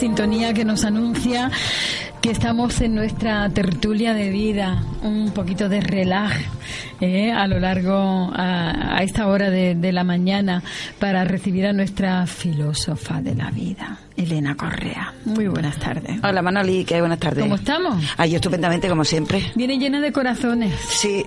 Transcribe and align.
Sintonía 0.00 0.54
que 0.54 0.64
nos 0.64 0.84
anuncia 0.84 1.50
que 2.20 2.30
estamos 2.30 2.80
en 2.80 2.94
nuestra 2.94 3.48
tertulia 3.50 4.14
de 4.14 4.30
vida, 4.30 4.82
un 5.02 5.30
poquito 5.32 5.68
de 5.68 5.80
relax 5.80 6.36
eh, 7.00 7.30
a 7.32 7.46
lo 7.46 7.58
largo, 7.58 8.30
a, 8.34 9.02
esta 9.02 9.26
hora 9.26 9.50
de, 9.50 9.92
la 9.92 10.04
mañana, 10.04 10.62
para 10.98 11.24
recibir 11.24 11.66
a 11.66 11.72
nuestra 11.72 12.26
filósofa 12.26 13.20
de 13.20 13.34
la 13.34 13.50
vida, 13.50 13.98
Elena 14.16 14.54
Correa. 14.54 15.14
Muy 15.24 15.48
buenas 15.48 15.78
tardes. 15.78 16.18
Hola 16.22 16.42
Manoli, 16.42 16.84
¿qué 16.84 17.00
buenas 17.00 17.18
tardes. 17.18 17.42
¿Cómo 17.42 17.56
estamos? 17.56 18.02
Yo 18.18 18.36
estupendamente, 18.36 18.88
como 18.88 19.04
siempre. 19.04 19.52
Viene 19.54 19.78
llena 19.78 20.00
de 20.00 20.12
corazones. 20.12 20.74
Sí, 20.88 21.24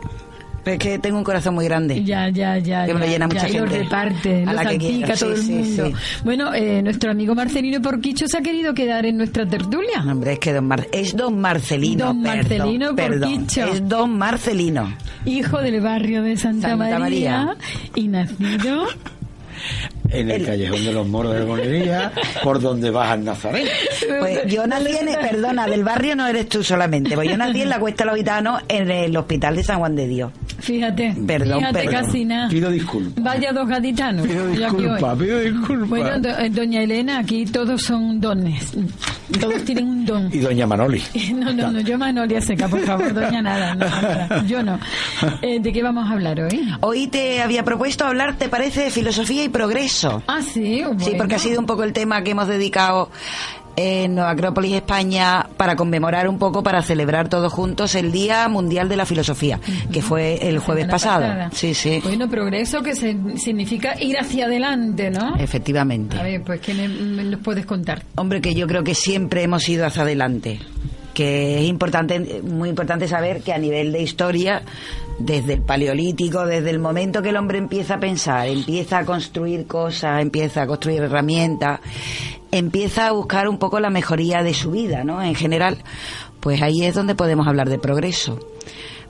es 0.66 0.80
que 0.80 1.00
tengo 1.00 1.18
un 1.18 1.24
corazón 1.24 1.56
muy 1.56 1.66
grande. 1.66 2.04
Ya, 2.04 2.30
ya, 2.30 2.58
ya. 2.58 2.86
Que 2.86 2.94
me 2.94 3.02
lo 3.02 3.06
llena 3.06 3.28
mucha 3.28 3.42
gente. 3.42 3.60
lo 3.60 3.66
reparte, 3.66 4.46
lo 4.46 4.54
salpica 4.54 5.16
todo 5.16 5.34
el 5.34 5.44
mundo. 5.44 5.92
Bueno, 6.24 6.54
eh, 6.54 6.82
nuestro 6.82 7.12
amigo 7.12 7.36
Marcelino 7.36 7.82
Porquicho 7.82 8.28
se 8.28 8.38
ha 8.38 8.42
querido 8.42 8.74
quedar 8.74 9.06
en 9.06 9.18
nuestra 9.18 9.46
tertulia. 9.46 10.04
hombre, 10.06 10.34
es 10.34 10.40
que 10.40 10.54
don 10.54 10.70
es 10.92 11.16
don 11.16 11.40
Marcelino. 11.40 12.06
Don 12.08 12.22
Marcelino 12.22 12.96
Porquicho. 12.96 13.66
Es 13.66 13.88
don 13.88 14.18
Marcelino. 14.18 14.96
Hijo 15.26 15.60
del 15.60 15.82
barrio 15.82 16.24
de 16.24 16.38
Santa, 16.38 16.76
María, 16.76 17.56
y 17.96 18.08
nacido 18.08 18.88
en 20.10 20.30
el, 20.30 20.46
callejón 20.46 20.84
de 20.84 20.94
los 20.94 21.08
moros 21.08 21.34
de 21.34 21.44
Bonería, 21.44 22.12
por 22.44 22.62
donde 22.62 22.90
vas 22.92 23.10
al 23.10 23.24
Nazaret. 23.24 23.68
Pues 24.20 24.46
yo 24.48 24.68
nací 24.68 24.96
en, 24.96 25.08
perdona, 25.20 25.68
del 25.68 25.84
barrio 25.84 26.16
no 26.16 26.28
eres 26.28 26.48
tú 26.48 26.64
solamente, 26.64 27.16
pues 27.16 27.30
yo 27.30 27.38
nací 27.38 27.62
en 27.62 27.70
la 27.70 27.80
Cuesta 27.80 28.06
Los 28.06 28.16
Gitanos 28.18 28.62
en 28.68 28.92
el 28.92 29.16
Hospital 29.18 29.56
de 29.56 29.64
San 29.64 29.80
Juan 29.80 29.96
de 29.96 30.08
Dios. 30.08 30.32
Fíjate, 30.64 31.14
perdón, 31.28 31.60
fíjate 31.60 31.86
casi 31.88 32.24
nada. 32.24 32.48
Pido 32.48 32.72
disculpas. 32.72 33.22
Vaya 33.22 33.52
dos 33.52 33.68
gaditanos. 33.68 34.26
Pido 34.26 34.48
disculpas, 34.48 35.18
pido 35.18 35.40
disculpas. 35.40 35.90
Bueno, 35.90 36.30
eh, 36.40 36.50
doña 36.50 36.82
Elena, 36.84 37.20
aquí 37.20 37.46
todos 37.46 37.82
son 37.82 38.22
dones. 38.22 38.72
Todos 39.42 39.62
tienen 39.66 39.90
un 39.90 40.06
don. 40.06 40.30
Y 40.32 40.40
doña 40.40 40.66
Manoli. 40.66 41.04
No, 41.34 41.52
no, 41.52 41.72
no, 41.72 41.82
yo 41.82 41.98
Manoli 41.98 42.36
a 42.36 42.42
seca, 42.42 42.70
por 42.70 42.80
favor, 42.82 43.14
doña 43.14 43.42
nada. 43.42 43.76
No, 43.76 44.46
yo 44.46 44.64
no. 44.64 44.80
Eh, 45.42 45.60
¿De 45.60 45.74
qué 45.74 45.84
vamos 45.84 46.10
a 46.10 46.14
hablar 46.14 46.40
hoy? 46.40 46.66
Hoy 46.80 47.08
te 47.08 47.42
había 47.42 47.64
propuesto 47.64 48.06
hablar, 48.06 48.38
¿te 48.38 48.48
parece, 48.48 48.86
de 48.86 48.92
filosofía 48.92 49.44
y 49.44 49.50
progreso? 49.50 50.24
Ah, 50.28 50.42
sí. 50.42 50.84
Sí, 51.00 51.16
porque 51.18 51.36
ha 51.36 51.40
sido 51.40 51.60
un 51.60 51.66
poco 51.66 51.84
el 51.84 51.92
tema 51.92 52.24
que 52.24 52.32
hemos 52.32 52.48
dedicado 52.48 53.10
en 53.76 54.20
Acrópolis, 54.20 54.74
España, 54.74 55.48
para 55.58 55.76
conmemorar 55.76 56.28
un 56.28 56.38
poco, 56.38 56.64
para 56.64 56.82
celebrar 56.82 57.30
todos 57.30 57.52
juntos 57.52 57.96
el 57.96 58.12
Día 58.12 58.48
Mundial 58.48 58.90
de 58.90 58.98
la 58.98 59.06
Filosofía, 59.06 59.60
que 59.92 60.02
fue 60.02 60.48
el 60.48 60.60
jueves 60.60 60.88
pasado. 60.88 61.50
Sí, 61.52 61.74
sí. 61.74 62.00
Bueno, 62.04 62.30
progreso 62.30 62.82
que 62.82 62.96
significa 62.96 64.00
ir 64.02 64.18
hacia 64.18 64.46
adelante, 64.46 65.10
¿no? 65.10 65.36
Efectivamente. 65.38 66.18
A 66.18 66.24
ver, 66.24 66.44
pues, 66.44 66.62
¿qué 66.62 66.74
nos 66.74 67.42
puedes 67.42 67.66
contar? 67.66 68.04
Hombre, 68.16 68.42
que 68.42 68.54
yo 68.54 68.68
creo 68.68 68.84
que 68.84 68.96
siempre 68.96 69.44
hemos 69.44 69.68
ido 69.70 69.86
hacia 69.86 70.04
adelante 70.04 70.60
que 71.14 71.60
es 71.60 71.70
importante, 71.70 72.42
muy 72.44 72.70
importante 72.70 73.08
saber 73.08 73.42
que 73.42 73.54
a 73.54 73.58
nivel 73.58 73.92
de 73.92 74.02
historia, 74.02 74.64
desde 75.20 75.54
el 75.54 75.62
paleolítico, 75.62 76.46
desde 76.46 76.70
el 76.70 76.80
momento 76.80 77.22
que 77.22 77.30
el 77.30 77.38
hombre 77.38 77.58
empieza 77.58 77.96
a 77.96 78.00
pensar, 78.00 78.48
empieza 78.48 79.00
a 79.00 79.06
construir 79.06 79.68
cosas, 79.68 80.22
empieza 80.22 80.64
a 80.64 80.68
construir 80.68 81.02
herramientas, 81.02 81.80
empieza 82.52 83.08
a 83.08 83.12
buscar 83.12 83.48
un 83.48 83.58
poco 83.58 83.80
la 83.80 83.90
mejoría 83.90 84.44
de 84.44 84.54
su 84.54 84.72
vida, 84.72 85.04
¿no? 85.04 85.22
En 85.22 85.36
general, 85.36 85.78
pues 86.40 86.62
ahí 86.62 86.84
es 86.84 86.96
donde 86.96 87.16
podemos 87.16 87.48
hablar 87.48 87.70
de 87.70 87.80
progreso. 87.80 88.40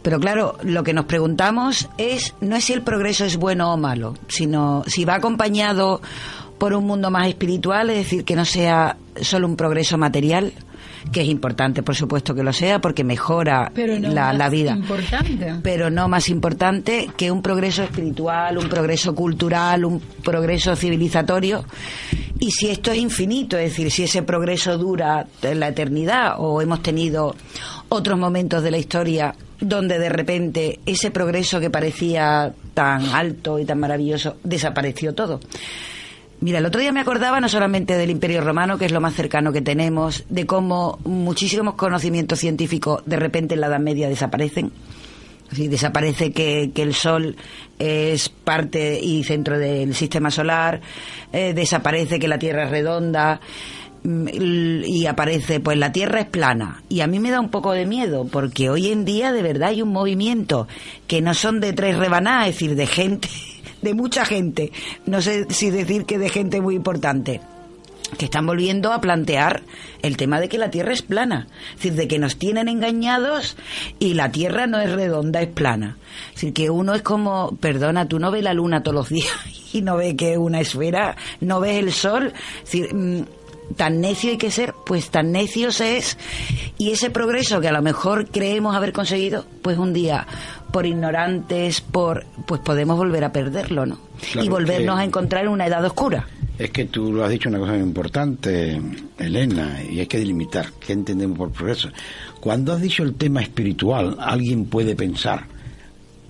Pero 0.02 0.20
claro, 0.20 0.58
lo 0.64 0.84
que 0.84 0.94
nos 0.94 1.06
preguntamos 1.06 1.90
es 1.98 2.36
no 2.42 2.58
es 2.58 2.66
si 2.66 2.74
el 2.74 2.82
progreso 2.82 3.24
es 3.24 3.38
bueno 3.38 3.74
o 3.74 3.78
malo, 3.78 4.16
sino 4.28 4.84
si 4.86 5.06
va 5.06 5.16
acompañado 5.16 6.02
por 6.58 6.74
un 6.74 6.86
mundo 6.86 7.10
más 7.10 7.28
espiritual, 7.28 7.90
es 7.90 7.98
decir, 7.98 8.26
que 8.26 8.36
no 8.36 8.46
sea 8.46 8.98
solo 9.22 9.48
un 9.48 9.56
progreso 9.56 9.98
material, 9.98 10.54
que 11.12 11.22
es 11.22 11.28
importante, 11.28 11.84
por 11.84 11.96
supuesto 11.96 12.34
que 12.34 12.44
lo 12.44 12.54
sea, 12.54 12.80
porque 12.80 13.04
mejora 13.04 13.72
la, 13.76 14.34
la, 14.34 14.50
vida. 14.50 14.72
Importante. 14.72 15.56
Pero 15.62 15.90
no 15.90 16.08
más 16.08 16.30
importante 16.30 17.10
que 17.18 17.32
un 17.32 17.42
progreso 17.42 17.84
espiritual, 17.84 18.58
un 18.58 18.70
progreso 18.70 19.14
cultural, 19.14 19.86
un 19.86 20.00
progreso 20.00 20.76
civilizatorio. 20.76 21.66
Y 22.40 22.52
si 22.52 22.70
esto 22.70 22.92
es 22.92 22.98
infinito, 22.98 23.58
es 23.58 23.72
decir, 23.72 23.92
si 23.92 24.04
ese 24.04 24.24
progreso 24.24 24.78
dura 24.78 25.28
la 25.42 25.68
eternidad 25.68 26.36
o 26.38 26.62
hemos 26.62 26.82
tenido 26.82 27.36
otros 27.90 28.18
momentos 28.18 28.64
de 28.64 28.72
la 28.72 28.78
historia 28.78 29.36
donde 29.60 29.98
de 29.98 30.10
repente 30.10 30.80
ese 30.86 31.12
progreso 31.12 31.60
que 31.60 31.70
parecía 31.70 32.54
tan 32.74 33.06
alto 33.06 33.60
y 33.60 33.66
tan 33.66 33.80
maravilloso 33.80 34.38
desapareció 34.44 35.14
todo. 35.14 35.40
Mira, 36.44 36.60
el 36.60 36.66
otro 36.66 36.82
día 36.82 36.92
me 36.92 37.00
acordaba 37.00 37.40
no 37.40 37.48
solamente 37.48 37.96
del 37.96 38.10
Imperio 38.10 38.42
Romano, 38.42 38.78
que 38.78 38.84
es 38.84 38.92
lo 38.92 39.00
más 39.00 39.14
cercano 39.14 39.54
que 39.54 39.62
tenemos, 39.62 40.26
de 40.28 40.46
cómo 40.46 41.00
muchísimos 41.06 41.76
conocimientos 41.76 42.40
científicos 42.40 43.02
de 43.06 43.16
repente 43.16 43.54
en 43.54 43.62
la 43.62 43.68
Edad 43.68 43.80
Media 43.80 44.10
desaparecen. 44.10 44.74
Sí, 45.54 45.70
desaparece 45.70 46.34
que, 46.34 46.70
el 46.76 46.94
Sol 46.94 47.38
es 47.80 48.28
parte 48.28 49.00
y 49.02 49.24
centro 49.24 49.58
del 49.58 49.96
sistema 49.96 50.32
solar, 50.32 50.82
eh, 51.32 51.54
desaparece 51.54 52.20
que 52.20 52.28
la 52.28 52.40
Tierra 52.40 52.66
es 52.66 52.72
redonda 52.72 53.40
mm, 54.04 54.28
y 54.84 55.06
aparece 55.06 55.62
pues 55.62 55.78
la 55.78 55.94
Tierra 55.94 56.20
es 56.20 56.28
plana 56.28 56.84
y 56.90 57.00
a 57.00 57.08
mí 57.08 57.20
me 57.20 57.32
da 57.32 57.40
un 57.40 57.52
poco 57.52 57.72
de 57.72 57.86
miedo 57.86 58.28
porque 58.30 58.70
hoy 58.70 58.92
en 58.92 59.06
día 59.06 59.32
de 59.32 59.44
verdad 59.44 59.70
hay 59.70 59.82
un 59.82 59.94
movimiento 59.94 60.68
que 61.08 61.22
no 61.22 61.34
son 61.36 61.62
de 61.62 61.72
tres 61.72 61.98
rebanadas, 61.98 62.50
es 62.50 62.56
decir, 62.56 62.76
de 62.76 62.88
gente 62.88 63.30
de 63.84 63.94
mucha 63.94 64.26
gente, 64.26 64.72
no 65.06 65.22
sé 65.22 65.46
si 65.50 65.70
decir 65.70 66.06
que 66.06 66.18
de 66.18 66.30
gente 66.30 66.62
muy 66.62 66.76
importante, 66.76 67.42
que 68.18 68.26
están 68.26 68.46
volviendo 68.46 68.94
a 68.94 69.02
plantear 69.02 69.64
el 70.02 70.18
tema 70.18 70.40
de 70.40 70.50
que 70.50 70.58
la 70.58 70.70
Tierra 70.70 70.94
es 70.94 71.02
plana. 71.02 71.48
Es 71.70 71.76
decir, 71.76 71.94
de 71.94 72.08
que 72.08 72.20
nos 72.20 72.38
tienen 72.38 72.68
engañados 72.68 73.58
y 74.00 74.14
la 74.14 74.32
Tierra 74.32 74.68
no 74.68 74.80
es 74.80 74.92
redonda, 74.92 75.42
es 75.42 75.50
plana. 75.50 75.98
Es 76.30 76.36
decir, 76.36 76.54
que 76.54 76.70
uno 76.70 76.94
es 76.94 77.02
como, 77.02 77.56
perdona, 77.60 78.08
tú 78.08 78.20
no 78.20 78.32
ves 78.32 78.44
la 78.44 78.54
luna 78.54 78.84
todos 78.84 78.96
los 78.96 79.10
días 79.10 79.34
y 79.74 79.82
no 79.82 79.98
ves 79.98 80.16
que 80.16 80.34
es 80.34 80.38
una 80.38 80.62
esfera, 80.62 81.16
no 81.42 81.60
ves 81.60 81.78
el 81.80 81.92
sol. 81.92 82.34
Es 82.60 82.66
decir, 82.66 82.94
mm, 82.94 83.24
tan 83.76 84.02
necio 84.02 84.32
hay 84.32 84.38
que 84.38 84.52
ser, 84.52 84.74
pues 84.86 85.10
tan 85.10 85.32
necios 85.32 85.82
es. 85.82 86.18
Y 86.78 86.92
ese 86.92 87.10
progreso 87.10 87.62
que 87.62 87.70
a 87.70 87.74
lo 87.74 87.82
mejor 87.82 88.28
creemos 88.30 88.76
haber 88.76 88.94
conseguido, 88.94 89.46
pues 89.62 89.78
un 89.78 89.94
día, 89.94 90.28
por 90.74 90.88
ignorantes, 90.88 91.82
por 91.82 92.26
pues 92.48 92.60
podemos 92.60 92.98
volver 92.98 93.24
a 93.24 93.32
perderlo, 93.32 93.86
¿no? 93.86 94.00
Claro 94.32 94.46
y 94.46 94.50
volvernos 94.50 94.98
a 94.98 95.04
encontrar 95.04 95.46
en 95.46 95.52
una 95.52 95.68
edad 95.68 95.86
oscura. 95.86 96.28
Es 96.58 96.72
que 96.72 96.86
tú 96.86 97.14
lo 97.14 97.24
has 97.24 97.30
dicho 97.30 97.48
una 97.48 97.60
cosa 97.60 97.74
muy 97.74 97.82
importante, 97.82 98.82
Elena, 99.20 99.82
y 99.88 100.00
hay 100.00 100.08
que 100.08 100.18
delimitar 100.18 100.66
qué 100.80 100.94
entendemos 100.94 101.38
por 101.38 101.52
progreso. 101.52 101.90
Cuando 102.40 102.74
has 102.74 102.82
dicho 102.82 103.04
el 103.04 103.14
tema 103.14 103.42
espiritual, 103.42 104.18
alguien 104.20 104.66
puede 104.66 104.96
pensar 104.96 105.46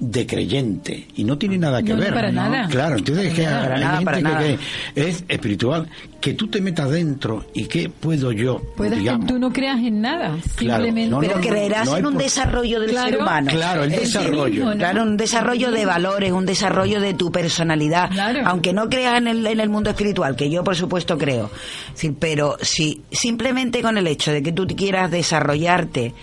de 0.06 0.28
creyente 0.28 1.08
y 1.16 1.24
no 1.24 1.38
tiene 1.38 1.58
nada 1.58 1.82
que 1.82 1.90
No, 1.92 1.96
no, 1.96 2.02
ver. 2.04 2.14
para 2.14 2.32
nada. 2.32 2.68
Claro, 2.68 2.98
entonces 2.98 3.28
es 3.28 3.34
que 3.36 3.44
Para 3.44 3.76
hay 3.76 3.82
nada, 3.82 3.98
gente 4.00 4.06
para 4.06 4.40
que 4.40 4.60
es 4.96 5.24
espiritual, 5.30 5.88
que 6.20 6.34
tú 6.34 6.48
te 6.48 6.60
metas 6.62 6.90
dentro 6.92 7.46
y 7.54 7.66
qué 7.66 7.90
puedo 7.90 8.32
yo, 8.32 8.62
Puedes 8.76 9.00
digamos, 9.00 9.26
que 9.28 9.34
tú 9.34 9.40
no 9.40 9.52
creas 9.54 9.80
en 9.80 10.02
nada, 10.02 10.38
Claro, 10.56 10.84
simplemente. 10.84 11.10
no, 11.10 11.20
Pero 11.22 11.40
creerás 11.40 11.88
en 11.88 12.06
un 12.06 12.14
por- 12.14 12.24
desarrollo 12.24 12.80
del 12.82 12.90
Claro. 12.92 13.10
ser 13.12 13.20
humano. 13.22 13.52
Claro, 13.52 13.84
el 13.84 13.92
desarrollo. 13.92 14.66
¿no? 14.66 14.78
Claro, 14.78 15.04
un 15.04 15.16
desarrollo 15.18 15.72
de 15.72 15.86
valores, 15.86 16.32
un 16.32 16.46
desarrollo 16.46 17.00
de 17.00 17.14
tu 17.14 17.32
personalidad. 17.32 18.10
Claro. 18.12 18.42
Aunque 18.46 18.74
no 18.74 18.90
creas 18.90 19.18
en 19.20 19.28
el, 19.28 19.46
en 19.48 19.60
el 19.60 19.70
mundo 19.70 19.90
espiritual, 19.90 20.36
que 20.36 20.50
yo 20.50 20.64
por 20.64 20.76
supuesto 20.76 21.18
creo. 21.18 21.50
Decir, 21.94 22.14
pero 22.20 22.58
si 22.62 23.02
simplemente 23.12 23.82
con 23.82 23.98
el 23.98 24.08
hecho 24.08 24.32
de 24.32 24.44
que 24.44 24.52
tú 24.52 24.68
quieras 24.68 25.12
desarrollarte, 25.12 26.14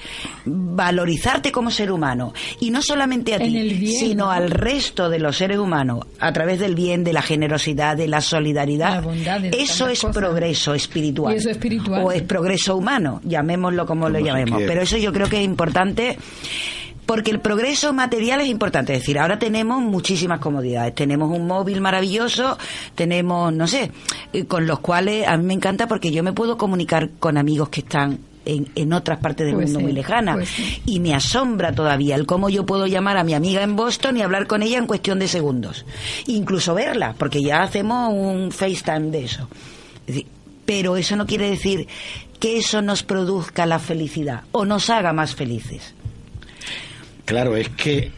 valorizarte 0.45 1.53
como 1.53 1.71
ser 1.71 1.91
humano, 1.93 2.33
y 2.61 2.71
no 2.71 2.83
solamente 2.83 3.35
a 3.35 3.37
En 3.37 3.43
ti, 3.45 3.59
el 3.59 3.70
bien, 3.75 3.99
sino 3.99 4.27
¿no? 4.27 4.31
al 4.31 4.51
resto 4.51 5.09
de 5.09 5.19
los 5.19 5.37
seres 5.37 5.59
humanos, 5.59 6.07
a 6.19 6.33
través 6.33 6.59
del 6.61 6.75
bien, 6.75 7.05
de 7.05 7.13
la 7.13 7.23
generosidad, 7.23 7.97
de 7.97 8.09
la 8.09 8.21
solidaridad, 8.21 8.95
La 8.95 9.01
bondad, 9.01 9.41
de 9.41 9.49
eso 9.51 9.89
es 9.89 10.01
cosas. 10.01 10.17
progreso 10.17 10.75
espiritual. 10.75 11.35
Y 11.35 11.39
eso 11.39 11.51
es 11.51 11.57
espiritual. 11.57 12.05
O 12.05 12.13
es 12.13 12.23
progreso 12.23 12.77
humano, 12.77 13.21
llamémoslo 13.25 13.87
como 13.87 14.09
lo 14.09 14.19
Como 14.19 14.25
se 14.27 14.31
llamemos. 14.31 14.63
Pero 14.67 14.83
eso 14.83 14.97
yo 14.97 15.13
creo 15.13 15.29
que 15.29 15.39
es 15.39 15.45
importante 15.45 16.17
porque 17.11 17.33
el 17.33 17.41
progreso 17.41 17.93
material 17.93 18.41
es 18.41 18.47
importante. 18.47 18.95
Es 18.95 19.01
decir, 19.01 19.19
ahora 19.19 19.37
tenemos 19.37 19.83
muchísimas 19.83 20.39
comodidades. 20.39 20.95
Tenemos 20.95 21.37
un 21.37 21.45
móvil 21.45 21.81
maravilloso, 21.81 22.57
tenemos, 22.95 23.53
no 23.53 23.67
sé, 23.67 23.91
eh, 24.33 24.45
con 24.45 24.67
los 24.69 24.79
cuales 24.79 25.27
a 25.27 25.37
mí 25.37 25.45
me 25.45 25.55
encanta 25.55 25.89
porque 25.89 26.13
yo 26.13 26.23
me 26.23 26.33
puedo 26.33 26.57
comunicar 26.57 27.11
con 27.19 27.37
amigos 27.37 27.69
que 27.69 27.81
están 27.81 28.21
en, 28.45 28.69
en 28.75 28.93
otras 28.93 29.19
partes 29.19 29.47
del 29.47 29.55
Pues 29.57 29.67
mundo 29.67 29.79
sí, 29.81 29.85
muy 29.85 29.93
lejanas. 29.93 30.37
pues 30.37 30.49
sí. 30.49 30.83
Y 30.87 31.01
me 31.01 31.15
asombra 31.15 31.73
todavía 31.73 32.15
el 32.17 32.27
cómo 32.27 32.49
yo 32.49 32.65
puedo 32.67 32.87
llamar 32.87 33.17
a 33.17 33.25
mi 33.25 33.35
amiga 33.35 33.63
en 33.63 33.77
Boston 33.77 34.17
y 34.17 34.23
hablar 34.23 34.47
con 34.47 34.63
ella 34.63 34.79
en 34.79 34.87
cuestión 34.87 35.19
de 35.19 35.29
segundos. 35.29 35.85
Incluso 36.27 36.75
verla, 36.75 37.15
porque 37.19 37.43
ya 37.43 37.63
hacemos 37.63 38.13
un 38.13 38.51
FaceTime 38.53 39.11
de 39.11 39.25
eso. 39.25 39.49
Es 40.07 40.15
decir, 40.15 40.27
pero 40.65 40.97
eso 40.97 41.17
no 41.17 41.27
quiere 41.27 41.51
decir 41.51 41.87
que 42.39 42.57
eso 42.59 42.81
nos 42.81 43.03
produzca 43.03 43.67
la 43.67 43.79
felicidad 43.79 44.43
o 44.53 44.65
nos 44.65 44.89
haga 44.91 45.13
más 45.13 45.35
felices. 45.35 45.95
Claro, 47.27 47.55
es 47.57 47.69
que 47.71 48.11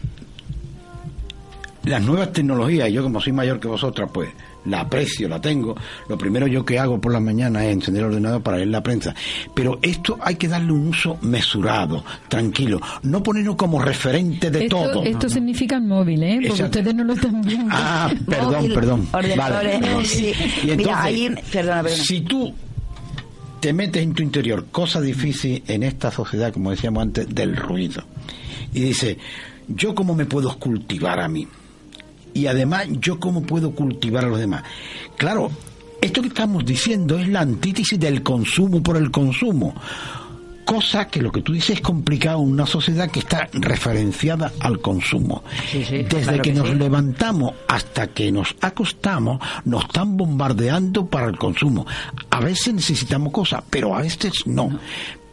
las 1.85 2.01
nuevas 2.03 2.33
tecnologías, 2.33 2.91
yo 2.93 3.03
como 3.03 3.21
soy 3.21 3.33
mayor 3.33 3.59
que 3.59 3.69
vosotras, 3.69 4.09
pues 4.15 4.31
la 4.67 4.81
aprecio, 4.81 5.29
la 5.29 5.41
tengo. 5.41 5.75
Lo 6.09 6.17
primero 6.17 6.47
yo 6.47 6.65
que 6.65 6.79
hago 6.79 7.01
por 7.01 7.13
la 7.13 7.21
mañana 7.21 7.65
es 7.65 7.73
encender 7.73 8.03
el 8.05 8.11
ordenador 8.11 8.43
para 8.43 8.57
leer 8.59 8.69
la 8.69 8.83
prensa. 8.83 9.15
Pero 9.55 9.79
esto 9.83 10.19
hay 10.21 10.37
que 10.37 10.49
darle 10.49 10.73
un 10.73 10.89
uso 10.89 11.19
mesurado, 11.23 12.05
tranquilo. 12.29 12.81
No 13.03 13.23
ponerlo 13.23 13.57
como 13.57 13.81
referente 13.81 14.51
de 14.51 14.65
esto, 14.65 14.77
todo. 14.77 15.03
esto 15.05 15.29
significa 15.29 15.77
el 15.77 15.83
móvil, 15.83 16.23
¿eh? 16.23 16.35
Porque 16.35 16.47
Exacto. 16.49 16.79
ustedes 16.79 16.95
no 16.95 17.05
lo 17.05 17.13
están 17.15 17.43
viendo. 17.43 17.67
Ah, 17.71 18.11
perdón, 18.29 18.53
Móvil, 18.55 18.73
perdón. 18.75 19.09
ordenadores, 19.13 19.81
Vale. 19.81 20.05
sí. 20.05 20.27
Y 20.27 20.71
entonces, 20.71 20.77
Mira, 20.77 21.03
hay 21.03 21.27
un- 21.27 21.35
perdona, 21.53 21.83
perdona. 21.83 22.03
si 22.05 22.21
tú 22.21 22.55
te 23.61 23.73
metes 23.73 24.03
en 24.03 24.13
tu 24.13 24.23
interior, 24.23 24.67
cosa 24.73 25.01
difícil 25.01 25.63
en 25.69 25.83
esta 25.85 26.11
sociedad, 26.11 26.53
como 26.53 26.71
decíamos 26.71 27.03
antes, 27.03 27.33
del 27.35 27.57
ruido, 27.57 28.03
y 28.75 28.81
dices, 28.81 29.17
¿yo 29.69 29.95
cómo 29.95 30.15
me 30.15 30.27
puedo 30.27 30.57
cultivar 30.59 31.21
a 31.21 31.29
mí? 31.29 31.47
Y 32.35 32.47
además, 32.47 32.87
¿yo 33.01 33.21
cómo 33.21 33.43
puedo 33.43 33.73
cultivar 33.73 34.25
a 34.25 34.29
los 34.29 34.39
demás? 34.39 34.63
Claro, 35.17 35.51
esto 36.01 36.23
que 36.23 36.29
estamos 36.29 36.65
diciendo 36.65 37.19
es 37.19 37.29
la 37.29 37.41
antítesis 37.41 37.99
del 37.99 38.23
consumo 38.23 38.83
por 38.83 38.97
el 38.97 39.11
consumo. 39.11 39.75
Cosa 40.65 41.09
que 41.09 41.21
lo 41.21 41.33
que 41.33 41.43
tú 41.43 41.53
dices 41.53 41.77
es 41.77 41.81
complicado 41.81 42.41
en 42.41 42.51
una 42.53 42.67
sociedad 42.67 43.11
que 43.11 43.19
está 43.19 43.49
referenciada 43.53 44.53
al 44.61 44.81
consumo. 44.81 45.43
Sí, 45.71 45.85
sí, 45.85 45.99
Desde 46.05 46.23
claro 46.23 46.43
que, 46.43 46.53
que 46.53 46.59
nos 46.59 46.69
sí. 46.69 46.75
levantamos 46.77 47.55
hasta 47.69 48.07
que 48.09 48.31
nos 48.33 48.55
acostamos, 48.61 49.41
nos 49.65 49.85
están 49.85 50.17
bombardeando 50.17 51.07
para 51.07 51.27
el 51.27 51.37
consumo. 51.37 51.87
A 52.31 52.41
veces 52.41 52.75
necesitamos 52.75 53.33
cosas, 53.33 53.63
pero 53.69 53.95
a 53.95 54.03
veces 54.03 54.47
no. 54.47 54.79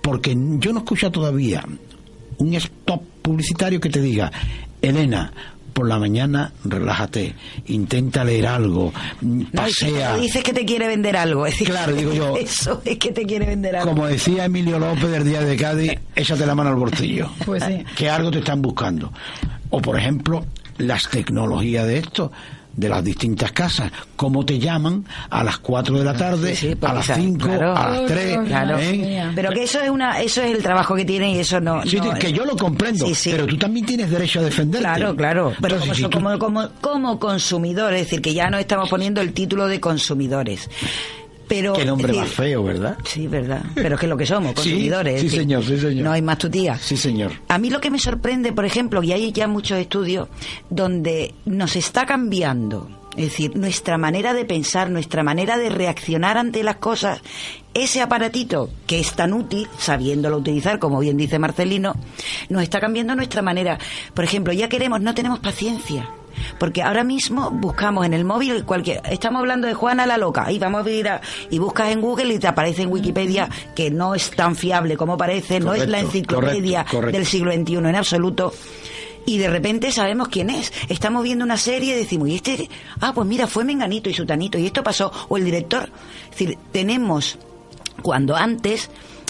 Porque 0.01 0.35
yo 0.59 0.73
no 0.73 0.79
escucho 0.79 1.11
todavía 1.11 1.63
un 2.39 2.53
stop 2.55 3.01
publicitario 3.21 3.79
que 3.79 3.89
te 3.89 4.01
diga, 4.01 4.31
Elena, 4.81 5.31
por 5.73 5.87
la 5.87 5.97
mañana 5.99 6.51
relájate, 6.65 7.35
intenta 7.67 8.23
leer 8.23 8.47
algo, 8.47 8.91
mm, 9.21 9.39
No, 9.39 9.45
pasea. 9.53 10.15
dices 10.17 10.43
que 10.43 10.53
te 10.53 10.65
quiere 10.65 10.87
vender 10.87 11.15
algo. 11.17 11.45
Es 11.45 11.53
decir, 11.53 11.67
Claro, 11.69 11.93
digo 11.93 12.13
yo. 12.13 12.37
Eso 12.39 12.81
es 12.85 12.97
que 12.97 13.11
te 13.11 13.25
quiere 13.25 13.45
vender 13.45 13.75
algo. 13.75 13.91
Como 13.91 14.07
decía 14.07 14.45
Emilio 14.45 14.79
López 14.79 15.09
del 15.11 15.23
Día 15.23 15.41
de 15.41 15.55
Cádiz, 15.55 15.91
échate 16.15 16.45
la 16.45 16.55
mano 16.55 16.69
al 16.69 16.75
bolsillo. 16.75 17.29
Pues 17.45 17.63
sí. 17.63 17.83
Que 17.95 18.09
algo 18.09 18.29
te 18.31 18.39
están 18.39 18.61
buscando. 18.61 19.11
O, 19.71 19.81
por 19.81 19.97
ejemplo, 19.97 20.45
las 20.77 21.09
tecnologías 21.09 21.85
de 21.87 21.97
esto, 21.99 22.31
de 22.75 22.87
las 22.89 23.03
distintas 23.03 23.51
casas. 23.51 23.91
Cómo 24.15 24.45
te 24.45 24.57
llaman 24.59 25.03
a 25.29 25.43
las 25.43 25.59
4 25.59 25.97
de 25.99 26.05
la 26.05 26.13
tarde, 26.13 26.55
Sí, 26.55 26.69
sí, 26.71 26.77
a 26.81 26.93
las 26.93 27.05
saben, 27.05 27.23
5, 27.33 27.45
claro. 27.45 27.75
a 27.75 27.89
las 27.89 28.05
3. 28.05 28.37
Claro. 28.47 28.77
¿eh? 28.79 29.31
Pero 29.35 29.51
que 29.51 29.63
eso 29.63 29.81
es 29.81 29.89
una, 29.89 30.21
eso 30.21 30.41
es 30.41 30.55
el 30.55 30.63
trabajo 30.63 30.95
que 30.95 31.03
tienen 31.05 31.31
y 31.31 31.39
eso 31.39 31.59
no. 31.59 31.83
Sí, 31.85 31.97
no- 31.97 32.13
que 32.13 32.31
yo 32.31 32.45
lo 32.45 32.55
comprendo, 32.55 33.05
Sí, 33.07 33.15
sí. 33.15 33.31
pero 33.31 33.45
tú 33.47 33.57
también 33.57 33.85
tienes 33.85 34.09
derecho 34.09 34.39
a 34.39 34.43
defenderte. 34.43 34.85
Claro, 34.87 35.15
claro. 35.15 35.53
Pero 35.61 35.75
Entonces, 35.75 35.81
como, 35.81 35.93
si 35.95 36.01
so- 36.03 36.09
tú- 36.09 36.17
como, 36.17 36.39
como, 36.39 36.69
como 36.81 37.19
consumidores, 37.19 38.01
es 38.01 38.07
decir, 38.07 38.21
que 38.21 38.33
ya 38.33 38.49
no 38.49 38.57
estamos 38.57 38.89
poniendo 38.89 39.19
el 39.21 39.33
título 39.33 39.67
de 39.67 39.79
consumidores. 39.79 40.69
Pero, 41.49 41.73
Qué 41.73 41.83
nombre 41.83 42.13
más 42.13 42.21
decir, 42.29 42.35
feo, 42.37 42.63
¿verdad? 42.63 42.97
Sí, 43.03 43.27
verdad. 43.27 43.63
Pero 43.75 43.95
es 43.95 43.99
que 43.99 44.05
es 44.05 44.09
lo 44.09 44.15
que 44.17 44.25
somos, 44.25 44.51
Sí, 44.55 44.55
consumidores. 44.55 45.15
es 45.15 45.19
sí, 45.21 45.25
decir, 45.27 45.39
señor, 45.41 45.63
sí, 45.65 45.77
señor. 45.79 46.05
No 46.05 46.11
hay 46.11 46.21
más 46.21 46.37
tutía. 46.37 46.77
Sí, 46.77 46.95
señor. 46.95 47.31
A 47.49 47.57
mí 47.57 47.69
lo 47.69 47.81
que 47.81 47.89
me 47.91 47.99
sorprende, 47.99 48.53
por 48.53 48.63
ejemplo, 48.65 49.03
y 49.03 49.11
hay 49.11 49.31
ya 49.33 49.47
muchos 49.47 49.77
estudios 49.79 50.29
donde 50.69 51.33
nos 51.45 51.75
está 51.75 52.05
cambiando, 52.05 52.87
es 53.17 53.25
decir, 53.31 53.55
nuestra 53.57 53.97
manera 53.97 54.33
de 54.33 54.45
pensar, 54.45 54.89
nuestra 54.91 55.23
manera 55.23 55.57
de 55.57 55.69
reaccionar 55.69 56.37
ante 56.37 56.63
las 56.63 56.75
cosas, 56.77 57.19
ese 57.73 58.01
aparatito 58.01 58.69
que 58.85 58.99
es 58.99 59.13
tan 59.13 59.33
útil, 59.33 59.67
sabiéndolo 59.79 60.37
utilizar, 60.37 60.77
como 60.79 60.99
bien 60.99 61.17
dice 61.17 61.39
Marcelino, 61.39 61.95
nos 62.49 62.61
está 62.61 62.79
cambiando 62.79 63.15
nuestra 63.15 63.41
manera. 63.41 63.79
Por 64.13 64.23
ejemplo, 64.23 64.53
ya 64.53 64.69
queremos, 64.69 65.01
no 65.01 65.15
tenemos 65.15 65.39
paciencia. 65.39 66.07
Porque 66.57 66.81
ahora 66.81 67.03
mismo 67.03 67.51
buscamos 67.51 68.05
en 68.05 68.13
el 68.13 68.25
móvil 68.25 68.65
cualquier. 68.65 69.01
Estamos 69.09 69.39
hablando 69.39 69.67
de 69.67 69.73
Juana 69.73 70.05
la 70.05 70.17
loca. 70.17 70.51
Y 70.51 70.59
vamos 70.59 70.85
a 70.85 70.89
ir 70.89 71.07
a, 71.07 71.21
y 71.49 71.59
buscas 71.59 71.91
en 71.91 72.01
Google 72.01 72.33
y 72.33 72.39
te 72.39 72.47
aparece 72.47 72.83
en 72.83 72.91
Wikipedia 72.91 73.49
que 73.75 73.91
no 73.91 74.15
es 74.15 74.31
tan 74.31 74.55
fiable 74.55 74.97
como 74.97 75.17
parece, 75.17 75.59
no 75.59 75.73
es 75.73 75.87
la 75.87 75.99
enciclopedia 75.99 76.79
correcto, 76.79 76.97
correcto. 76.97 77.17
del 77.17 77.25
siglo 77.25 77.51
XXI 77.53 77.75
en 77.75 77.95
absoluto. 77.95 78.53
Y 79.25 79.37
de 79.37 79.49
repente 79.49 79.91
sabemos 79.91 80.29
quién 80.29 80.49
es. 80.49 80.73
Estamos 80.87 81.23
viendo 81.23 81.45
una 81.45 81.57
serie 81.57 81.95
y 81.95 81.99
decimos, 81.99 82.29
¿y 82.29 82.35
este? 82.35 82.69
Ah, 82.99 83.13
pues 83.13 83.27
mira, 83.27 83.47
fue 83.47 83.63
Menganito 83.63 84.09
y 84.09 84.13
Sutanito, 84.13 84.57
y 84.57 84.65
esto 84.65 84.83
pasó. 84.83 85.11
O 85.27 85.37
el 85.37 85.45
director. 85.45 85.89
Es 86.23 86.31
decir, 86.31 86.57
tenemos, 86.71 87.37
cuando 88.01 88.35
antes, 88.35 88.89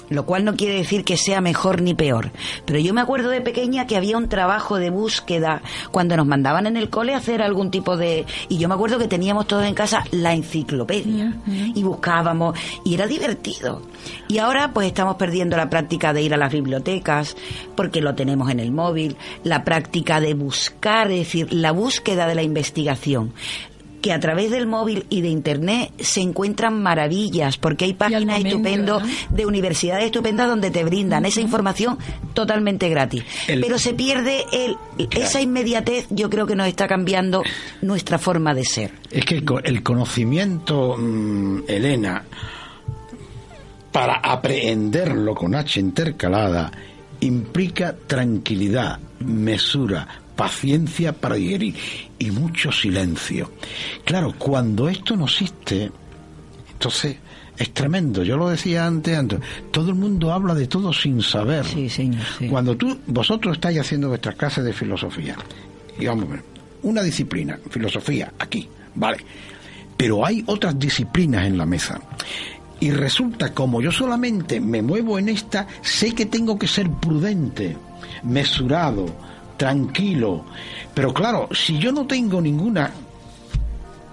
lo 0.09 0.25
cual 0.25 0.45
no 0.45 0.55
quiere 0.55 0.75
decir 0.75 1.03
que 1.03 1.17
sea 1.17 1.41
mejor 1.41 1.81
ni 1.81 1.93
peor, 1.93 2.31
pero 2.65 2.79
yo 2.79 2.93
me 2.93 3.01
acuerdo 3.01 3.29
de 3.29 3.41
pequeña 3.41 3.87
que 3.87 3.97
había 3.97 4.17
un 4.17 4.29
trabajo 4.29 4.77
de 4.77 4.89
búsqueda 4.89 5.61
cuando 5.91 6.17
nos 6.17 6.25
mandaban 6.25 6.67
en 6.67 6.77
el 6.77 6.89
cole 6.89 7.13
a 7.13 7.17
hacer 7.17 7.41
algún 7.41 7.71
tipo 7.71 7.97
de... 7.97 8.25
Y 8.49 8.57
yo 8.57 8.67
me 8.67 8.75
acuerdo 8.75 8.97
que 8.97 9.07
teníamos 9.07 9.47
todos 9.47 9.65
en 9.65 9.73
casa 9.73 10.03
la 10.11 10.33
enciclopedia 10.33 11.33
y 11.47 11.83
buscábamos 11.83 12.57
y 12.83 12.95
era 12.95 13.07
divertido. 13.07 13.81
Y 14.27 14.37
ahora 14.37 14.71
pues 14.73 14.87
estamos 14.87 15.15
perdiendo 15.15 15.57
la 15.57 15.69
práctica 15.69 16.13
de 16.13 16.21
ir 16.21 16.33
a 16.33 16.37
las 16.37 16.51
bibliotecas 16.51 17.35
porque 17.75 18.01
lo 18.01 18.15
tenemos 18.15 18.49
en 18.49 18.59
el 18.59 18.71
móvil, 18.71 19.15
la 19.43 19.63
práctica 19.63 20.19
de 20.19 20.33
buscar, 20.33 21.11
es 21.11 21.19
decir, 21.19 21.53
la 21.53 21.71
búsqueda 21.71 22.27
de 22.27 22.35
la 22.35 22.43
investigación 22.43 23.33
que 24.01 24.13
a 24.13 24.19
través 24.19 24.51
del 24.51 24.65
móvil 24.67 25.05
y 25.09 25.21
de 25.21 25.27
internet 25.29 25.91
se 25.99 26.21
encuentran 26.21 26.81
maravillas, 26.81 27.57
porque 27.57 27.85
hay 27.85 27.93
páginas 27.93 28.37
momento, 28.39 28.47
estupendas 28.49 29.03
¿no? 29.29 29.35
de 29.35 29.45
universidades 29.45 30.05
estupendas 30.05 30.47
donde 30.47 30.71
te 30.71 30.83
brindan 30.83 31.25
esa 31.25 31.41
información 31.41 31.97
totalmente 32.33 32.87
gratis. 32.89 33.23
El- 33.47 33.61
Pero 33.61 33.77
se 33.77 33.93
pierde 33.93 34.45
el, 34.51 34.77
esa 35.11 35.41
inmediatez, 35.41 36.07
yo 36.09 36.29
creo 36.29 36.47
que 36.47 36.55
nos 36.55 36.67
está 36.67 36.87
cambiando 36.87 37.43
nuestra 37.81 38.17
forma 38.17 38.53
de 38.53 38.63
ser. 38.65 38.91
Es 39.11 39.25
que 39.25 39.35
el 39.35 39.45
el 39.63 39.83
conocimiento, 39.83 40.95
mm, 40.97 41.63
Elena, 41.67 42.23
para 43.91 44.15
aprehenderlo 44.15 45.33
con 45.35 45.55
H 45.55 45.79
intercalada, 45.79 46.71
implica 47.21 47.95
tranquilidad, 48.07 48.99
mesura, 49.19 50.07
paciencia 50.39 51.11
para 51.11 51.35
digerir 51.35 51.75
y 52.17 52.31
mucho 52.31 52.71
silencio. 52.71 53.51
Claro, 54.05 54.33
cuando 54.37 54.87
esto 54.87 55.17
no 55.17 55.25
existe, 55.25 55.91
entonces 56.71 57.17
es 57.57 57.73
tremendo. 57.73 58.23
Yo 58.23 58.37
lo 58.37 58.47
decía 58.47 58.87
antes, 58.87 59.17
antes. 59.17 59.37
Todo 59.69 59.89
el 59.89 59.95
mundo 59.95 60.31
habla 60.31 60.55
de 60.55 60.65
todo 60.65 60.93
sin 60.93 61.21
saber. 61.21 61.65
Sí, 61.65 61.89
señor. 61.89 62.23
sí. 62.37 62.47
Cuando 62.47 62.77
tú, 62.77 62.97
vosotros 63.07 63.57
estáis 63.57 63.81
haciendo 63.81 64.07
vuestras 64.07 64.35
clases 64.35 64.63
de 64.63 64.71
filosofía, 64.71 65.35
digamos, 65.97 66.29
una 66.83 67.03
disciplina, 67.03 67.59
filosofía, 67.69 68.31
aquí, 68.39 68.69
vale. 68.95 69.17
Pero 69.97 70.25
hay 70.25 70.41
otras 70.47 70.79
disciplinas 70.79 71.47
en 71.47 71.57
la 71.57 71.65
mesa. 71.65 71.99
Y 72.79 72.91
resulta, 72.91 73.53
como 73.53 73.81
yo 73.81 73.91
solamente 73.91 74.61
me 74.61 74.81
muevo 74.81 75.19
en 75.19 75.27
esta, 75.27 75.67
sé 75.81 76.15
que 76.15 76.27
tengo 76.27 76.57
que 76.57 76.67
ser 76.69 76.89
prudente, 76.89 77.75
mesurado, 78.23 79.13
tranquilo. 79.59 80.45
Pero 80.95 81.13
claro, 81.13 81.49
si 81.51 81.77
yo 81.77 81.91
no 81.91 82.07
tengo 82.07 82.41
ninguna 82.41 82.91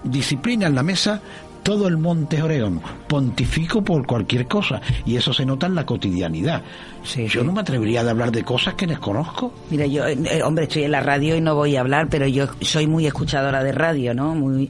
disciplina 0.03 0.67
en 0.67 0.75
la 0.75 0.83
mesa, 0.83 1.21
todo 1.63 1.87
el 1.87 1.97
monte 1.97 2.41
orégano, 2.43 2.81
pontifico 3.07 3.81
por 3.81 4.05
cualquier 4.05 4.45
cosa, 4.47 4.81
y 5.05 5.15
eso 5.15 5.33
se 5.33 5.45
nota 5.45 5.65
en 5.67 5.75
la 5.75 5.85
cotidianidad. 5.85 6.61
Sí, 7.07 7.27
yo 7.27 7.41
sí. 7.41 7.47
no 7.47 7.53
me 7.53 7.61
atrevería 7.61 8.01
a 8.01 8.09
hablar 8.09 8.31
de 8.31 8.43
cosas 8.43 8.73
que 8.73 8.85
desconozco. 8.85 9.53
Mira, 9.69 9.85
yo, 9.85 10.05
eh, 10.05 10.43
hombre, 10.43 10.65
estoy 10.65 10.83
en 10.83 10.91
la 10.91 10.99
radio 10.99 11.35
y 11.37 11.41
no 11.41 11.55
voy 11.55 11.77
a 11.77 11.79
hablar, 11.79 12.09
pero 12.09 12.27
yo 12.27 12.47
soy 12.61 12.85
muy 12.85 13.07
escuchadora 13.07 13.63
de 13.63 13.71
radio, 13.71 14.13
¿no? 14.13 14.35
Muy, 14.35 14.69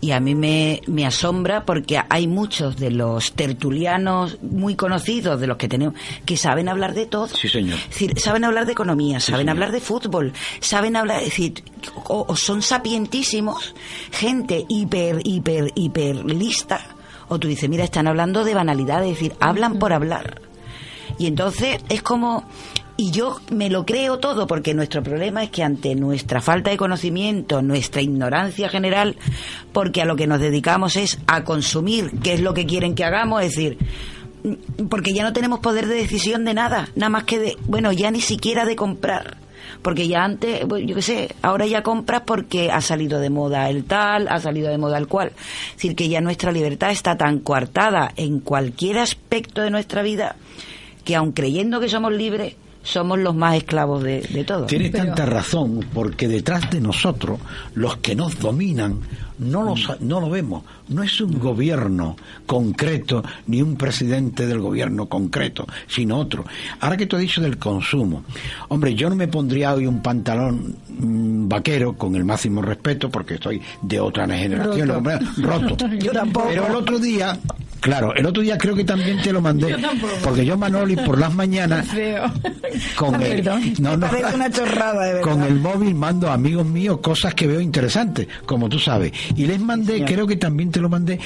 y 0.00 0.10
a 0.10 0.20
mí 0.20 0.34
me, 0.34 0.82
me 0.86 1.06
asombra 1.06 1.64
porque 1.64 1.98
hay 2.10 2.26
muchos 2.26 2.76
de 2.76 2.90
los 2.90 3.32
tertulianos 3.32 4.38
muy 4.42 4.76
conocidos, 4.76 5.40
de 5.40 5.46
los 5.46 5.56
que 5.56 5.68
tenemos, 5.68 5.94
que 6.26 6.36
saben 6.36 6.68
hablar 6.68 6.92
de 6.92 7.06
todo. 7.06 7.28
Sí, 7.28 7.48
señor. 7.48 7.78
Es 7.78 7.88
decir, 7.88 8.18
saben 8.20 8.44
hablar 8.44 8.66
de 8.66 8.72
economía, 8.72 9.18
saben 9.18 9.40
señor. 9.40 9.52
hablar 9.52 9.72
de 9.72 9.80
fútbol, 9.80 10.32
saben 10.60 10.94
hablar, 10.94 11.20
es 11.20 11.30
decir, 11.30 11.64
o, 12.04 12.26
o 12.28 12.36
son 12.36 12.60
sapientísimos, 12.60 13.74
gente 14.12 14.66
hiper, 14.68 15.20
hiper, 15.24 15.72
hiper 15.74 16.16
lista, 16.26 16.80
o 17.28 17.38
tú 17.38 17.48
dices, 17.48 17.68
mira, 17.68 17.84
están 17.84 18.06
hablando 18.06 18.44
de 18.44 18.54
banalidades, 18.54 19.12
es 19.12 19.18
decir, 19.18 19.32
hablan 19.40 19.78
por 19.78 19.92
hablar. 19.92 20.42
Y 21.18 21.26
entonces 21.26 21.78
es 21.88 22.02
como, 22.02 22.44
y 22.96 23.12
yo 23.12 23.40
me 23.52 23.70
lo 23.70 23.86
creo 23.86 24.18
todo, 24.18 24.46
porque 24.46 24.74
nuestro 24.74 25.02
problema 25.02 25.44
es 25.44 25.50
que 25.50 25.62
ante 25.62 25.94
nuestra 25.94 26.40
falta 26.40 26.70
de 26.70 26.76
conocimiento, 26.76 27.62
nuestra 27.62 28.02
ignorancia 28.02 28.68
general, 28.68 29.16
porque 29.72 30.02
a 30.02 30.04
lo 30.04 30.16
que 30.16 30.26
nos 30.26 30.40
dedicamos 30.40 30.96
es 30.96 31.18
a 31.26 31.44
consumir, 31.44 32.10
qué 32.22 32.34
es 32.34 32.40
lo 32.40 32.54
que 32.54 32.66
quieren 32.66 32.96
que 32.96 33.04
hagamos, 33.04 33.42
es 33.42 33.54
decir, 33.54 33.78
porque 34.88 35.12
ya 35.12 35.22
no 35.22 35.32
tenemos 35.32 35.60
poder 35.60 35.86
de 35.86 35.94
decisión 35.94 36.44
de 36.44 36.54
nada, 36.54 36.88
nada 36.96 37.10
más 37.10 37.24
que 37.24 37.38
de, 37.38 37.56
bueno, 37.66 37.92
ya 37.92 38.10
ni 38.10 38.20
siquiera 38.20 38.64
de 38.64 38.76
comprar. 38.76 39.36
Porque 39.82 40.08
ya 40.08 40.24
antes, 40.24 40.62
yo 40.62 40.94
qué 40.96 41.02
sé, 41.02 41.34
ahora 41.40 41.66
ya 41.66 41.84
compras 41.84 42.22
porque 42.26 42.72
ha 42.72 42.80
salido 42.80 43.20
de 43.20 43.30
moda 43.30 43.70
el 43.70 43.84
tal, 43.84 44.26
ha 44.26 44.40
salido 44.40 44.70
de 44.70 44.78
moda 44.78 44.98
el 44.98 45.06
cual. 45.06 45.32
Es 45.68 45.74
decir, 45.74 45.94
que 45.94 46.08
ya 46.08 46.20
nuestra 46.20 46.50
libertad 46.50 46.90
está 46.90 47.16
tan 47.16 47.38
coartada 47.38 48.12
en 48.16 48.40
cualquier 48.40 48.98
aspecto 48.98 49.62
de 49.62 49.70
nuestra 49.70 50.02
vida 50.02 50.34
que 51.08 51.16
aun 51.16 51.32
creyendo 51.32 51.80
que 51.80 51.88
somos 51.88 52.12
libres, 52.12 52.54
somos 52.82 53.18
los 53.18 53.34
más 53.34 53.56
esclavos 53.56 54.02
de, 54.02 54.20
de 54.20 54.44
todo. 54.44 54.66
Tienes 54.66 54.90
Pero- 54.90 55.06
tanta 55.06 55.24
razón, 55.24 55.80
porque 55.94 56.28
detrás 56.28 56.68
de 56.70 56.82
nosotros, 56.82 57.40
los 57.74 57.96
que 57.96 58.14
nos 58.14 58.38
dominan, 58.38 59.00
no 59.38 59.62
lo, 59.62 59.74
no 60.00 60.20
lo 60.20 60.28
vemos. 60.28 60.64
No 60.88 61.02
es 61.02 61.18
un 61.22 61.38
gobierno 61.38 62.14
concreto, 62.44 63.22
ni 63.46 63.62
un 63.62 63.76
presidente 63.76 64.46
del 64.46 64.58
gobierno 64.60 65.06
concreto, 65.06 65.66
sino 65.86 66.18
otro. 66.18 66.44
Ahora 66.80 66.98
que 66.98 67.06
tú 67.06 67.16
has 67.16 67.22
dicho 67.22 67.40
del 67.40 67.56
consumo, 67.56 68.24
hombre, 68.68 68.94
yo 68.94 69.08
no 69.08 69.16
me 69.16 69.28
pondría 69.28 69.72
hoy 69.72 69.86
un 69.86 70.02
pantalón 70.02 70.76
mm, 70.88 71.48
vaquero, 71.48 71.94
con 71.96 72.16
el 72.16 72.24
máximo 72.26 72.60
respeto, 72.60 73.08
porque 73.10 73.34
estoy 73.34 73.62
de 73.80 73.98
otra 73.98 74.26
generación, 74.28 74.88
Roto. 74.88 75.00
lo 75.38 75.46
roto. 75.48 75.88
Yo 75.98 76.12
tampoco. 76.12 76.48
Pero 76.50 76.66
el 76.66 76.74
otro 76.74 76.98
día, 76.98 77.38
claro, 77.80 78.14
el 78.14 78.26
otro 78.26 78.42
día 78.42 78.58
creo 78.58 78.74
que 78.74 78.84
también 78.84 79.20
te 79.22 79.32
lo 79.32 79.40
mandé, 79.40 79.70
Yo 79.80 79.88
porque 80.22 80.44
yo, 80.44 80.56
Manoli, 80.56 80.96
por 80.96 81.18
las 81.18 81.32
mañanas, 81.34 81.86
con 82.96 83.20
el, 83.22 83.42
Perdón. 83.42 83.74
no, 83.80 83.96
no, 83.96 84.06
Parece 84.06 84.34
una 84.34 84.50
chorrada, 84.50 85.04
de 85.04 85.14
verdad. 85.14 85.30
con 85.30 85.42
el 85.42 85.54
móvil 85.54 85.94
mando 85.94 86.28
a 86.30 86.34
amigos 86.34 86.66
míos 86.66 86.98
cosas 87.02 87.34
que 87.34 87.46
veo 87.46 87.60
interesantes, 87.60 88.26
como 88.46 88.68
tú 88.68 88.78
sabes. 88.78 89.12
Y 89.36 89.46
les 89.46 89.60
mandé, 89.60 90.04
creo 90.04 90.26
que 90.26 90.36
también 90.36 90.70
te 90.70 90.80
lo 90.80 90.88
mandé, 90.88 91.18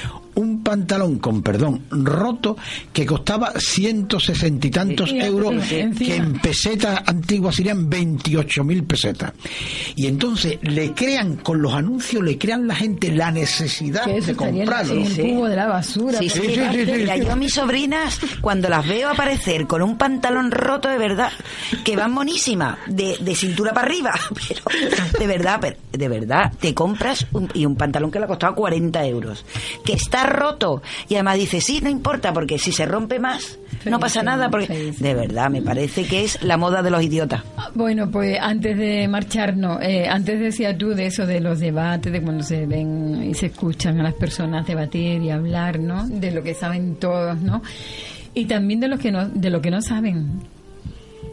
pantalón 0.73 1.19
con 1.19 1.43
perdón 1.43 1.83
roto 1.91 2.57
que 2.95 3.05
costaba 3.05 3.53
160 3.59 4.67
y 4.67 4.71
tantos 4.71 5.11
Sí, 5.11 5.19
euros, 5.21 5.63
que 5.67 6.17
en 6.17 6.33
pesetas 6.41 7.03
antiguas 7.07 7.57
serían 7.57 7.91
28 7.91 8.65
mil 8.65 8.85
pesetas. 8.85 9.33
Y 9.97 10.07
entonces 10.07 10.59
le 10.63 10.93
crean, 10.95 11.37
con 11.37 11.61
los 11.61 11.75
anuncios, 11.75 12.23
le 12.25 12.39
crean 12.39 12.67
la 12.67 12.75
gente 12.75 13.11
la 13.13 13.31
necesidad 13.31 14.07
de 14.07 14.35
comprarlo. 14.35 14.95
el 14.95 15.09
Sí. 15.09 15.21
cubo 15.23 15.49
de 15.49 15.57
la 15.57 15.67
basura. 15.67 16.19
Sí, 16.19 16.31
sí, 16.31 16.41
sí. 16.41 16.61
Mira, 16.97 17.17
yo 17.19 17.33
a 17.33 17.37
mis 17.37 17.53
sobrinas, 17.53 18.19
cuando 18.41 18.69
las 18.71 18.87
veo 18.89 19.11
aparecer 19.11 19.67
con 19.67 19.83
un 19.83 19.99
pantalón 19.99 20.51
roto 20.51 20.89
de 20.89 20.97
verdad, 20.99 21.33
que 21.85 21.97
van 21.97 22.13
monísimas, 22.13 22.79
de, 22.87 23.17
de 23.21 23.35
cintura 23.35 23.73
para 23.73 23.87
arriba, 23.87 24.13
pero 24.49 24.61
de 25.19 25.27
verdad, 25.27 25.59
pero- 25.61 25.77
de 25.93 26.09
verdad, 26.09 26.53
te 26.61 26.73
compras 26.75 27.27
un, 27.33 27.49
y 27.55 27.67
un 27.67 27.77
pantalón 27.77 28.11
que 28.11 28.19
le 28.19 28.25
ha 28.25 28.29
costado 28.29 28.55
40 28.55 29.05
euros, 29.07 29.45
que 29.85 29.93
está 29.93 30.25
roto, 30.27 30.83
y 31.09 31.15
además 31.15 31.37
dice, 31.39 31.61
sí, 31.61 31.81
no 31.83 31.91
importa, 31.91 32.33
porque 32.33 32.59
si 32.59 32.73
se 32.73 32.87
rompe 32.87 33.19
más, 33.19 33.59
no 33.85 33.99
pasa 34.01 34.23
nada, 34.23 34.49
porque 34.51 34.93
de 34.99 35.15
verdad, 35.15 35.51
me 35.51 35.61
parece 35.63 36.05
que 36.07 36.25
es 36.25 36.43
la 36.43 36.57
moda 36.57 36.83
de 36.83 36.91
los 36.91 37.03
idiotas. 37.03 37.43
Bueno, 37.75 38.11
pues 38.11 38.39
antes 38.41 38.77
de 38.79 39.07
marcharnos, 39.09 39.79
eh, 39.83 40.07
antes 40.09 40.41
decía 40.41 40.77
tú 40.77 40.91
de 40.91 41.07
eso 41.07 41.27
de 41.27 41.41
los 41.41 41.61
debates, 41.61 42.13
de 42.13 42.23
cuando 42.23 42.43
se 42.43 42.65
ven 42.67 43.23
y 43.29 43.35
se 43.35 43.47
escuchan 43.47 44.01
a 44.01 44.05
las 44.05 44.15
personas 44.15 44.67
debatir 44.67 45.23
y 45.23 45.31
hablar, 45.31 45.79
¿no? 45.79 46.07
De 46.09 46.31
lo 46.31 46.43
que 46.43 46.55
saben 46.55 46.97
todos, 46.97 47.39
¿no? 47.41 47.63
Y 48.35 48.47
también 48.47 48.81
de 48.81 48.89
lo 48.89 48.99
que 48.99 49.11
no, 49.13 49.29
de 49.29 49.51
lo 49.51 49.61
que 49.61 49.71
no 49.71 49.83
saben, 49.83 50.41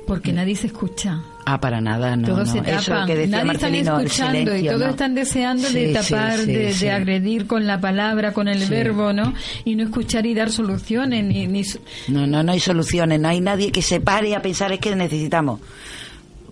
porque 0.09 0.33
nadie 0.33 0.55
se 0.55 0.65
escucha. 0.65 1.21
Ah, 1.45 1.61
para 1.61 1.79
nada, 1.81 2.15
no. 2.15 2.29
todos 2.29 2.47
no. 2.47 2.63
se 2.63 2.71
Eso 2.71 2.91
tapan, 2.91 3.05
que 3.05 3.15
decía 3.15 3.37
nadie 3.37 3.45
Marcelino, 3.45 3.99
escuchando 3.99 4.55
y 4.55 4.65
todos 4.65 4.79
¿no? 4.79 4.87
están 4.87 5.13
deseando 5.13 5.69
de 5.69 5.93
tapar, 5.93 6.39
sí, 6.39 6.73
sí, 6.73 6.85
de, 6.85 6.91
agredir 6.91 7.45
con 7.45 7.67
la 7.67 7.79
palabra, 7.79 8.33
con 8.33 8.47
el 8.47 8.67
verbo, 8.67 9.13
¿no? 9.13 9.35
Y 9.65 9.75
no 9.75 9.83
escuchar 9.83 10.25
y 10.25 10.33
dar 10.33 10.49
soluciones, 10.49 11.23
ni, 11.23 11.45
ni 11.45 11.61
No, 12.07 12.25
no, 12.25 12.41
no 12.41 12.51
hay 12.51 12.59
soluciones, 12.59 13.19
no 13.19 13.27
hay 13.27 13.39
nadie 13.39 13.71
que 13.71 13.83
se 13.83 13.99
pare 13.99 14.35
a 14.35 14.41
pensar 14.41 14.71
es 14.71 14.79
que 14.79 14.95
necesitamos. 14.95 15.59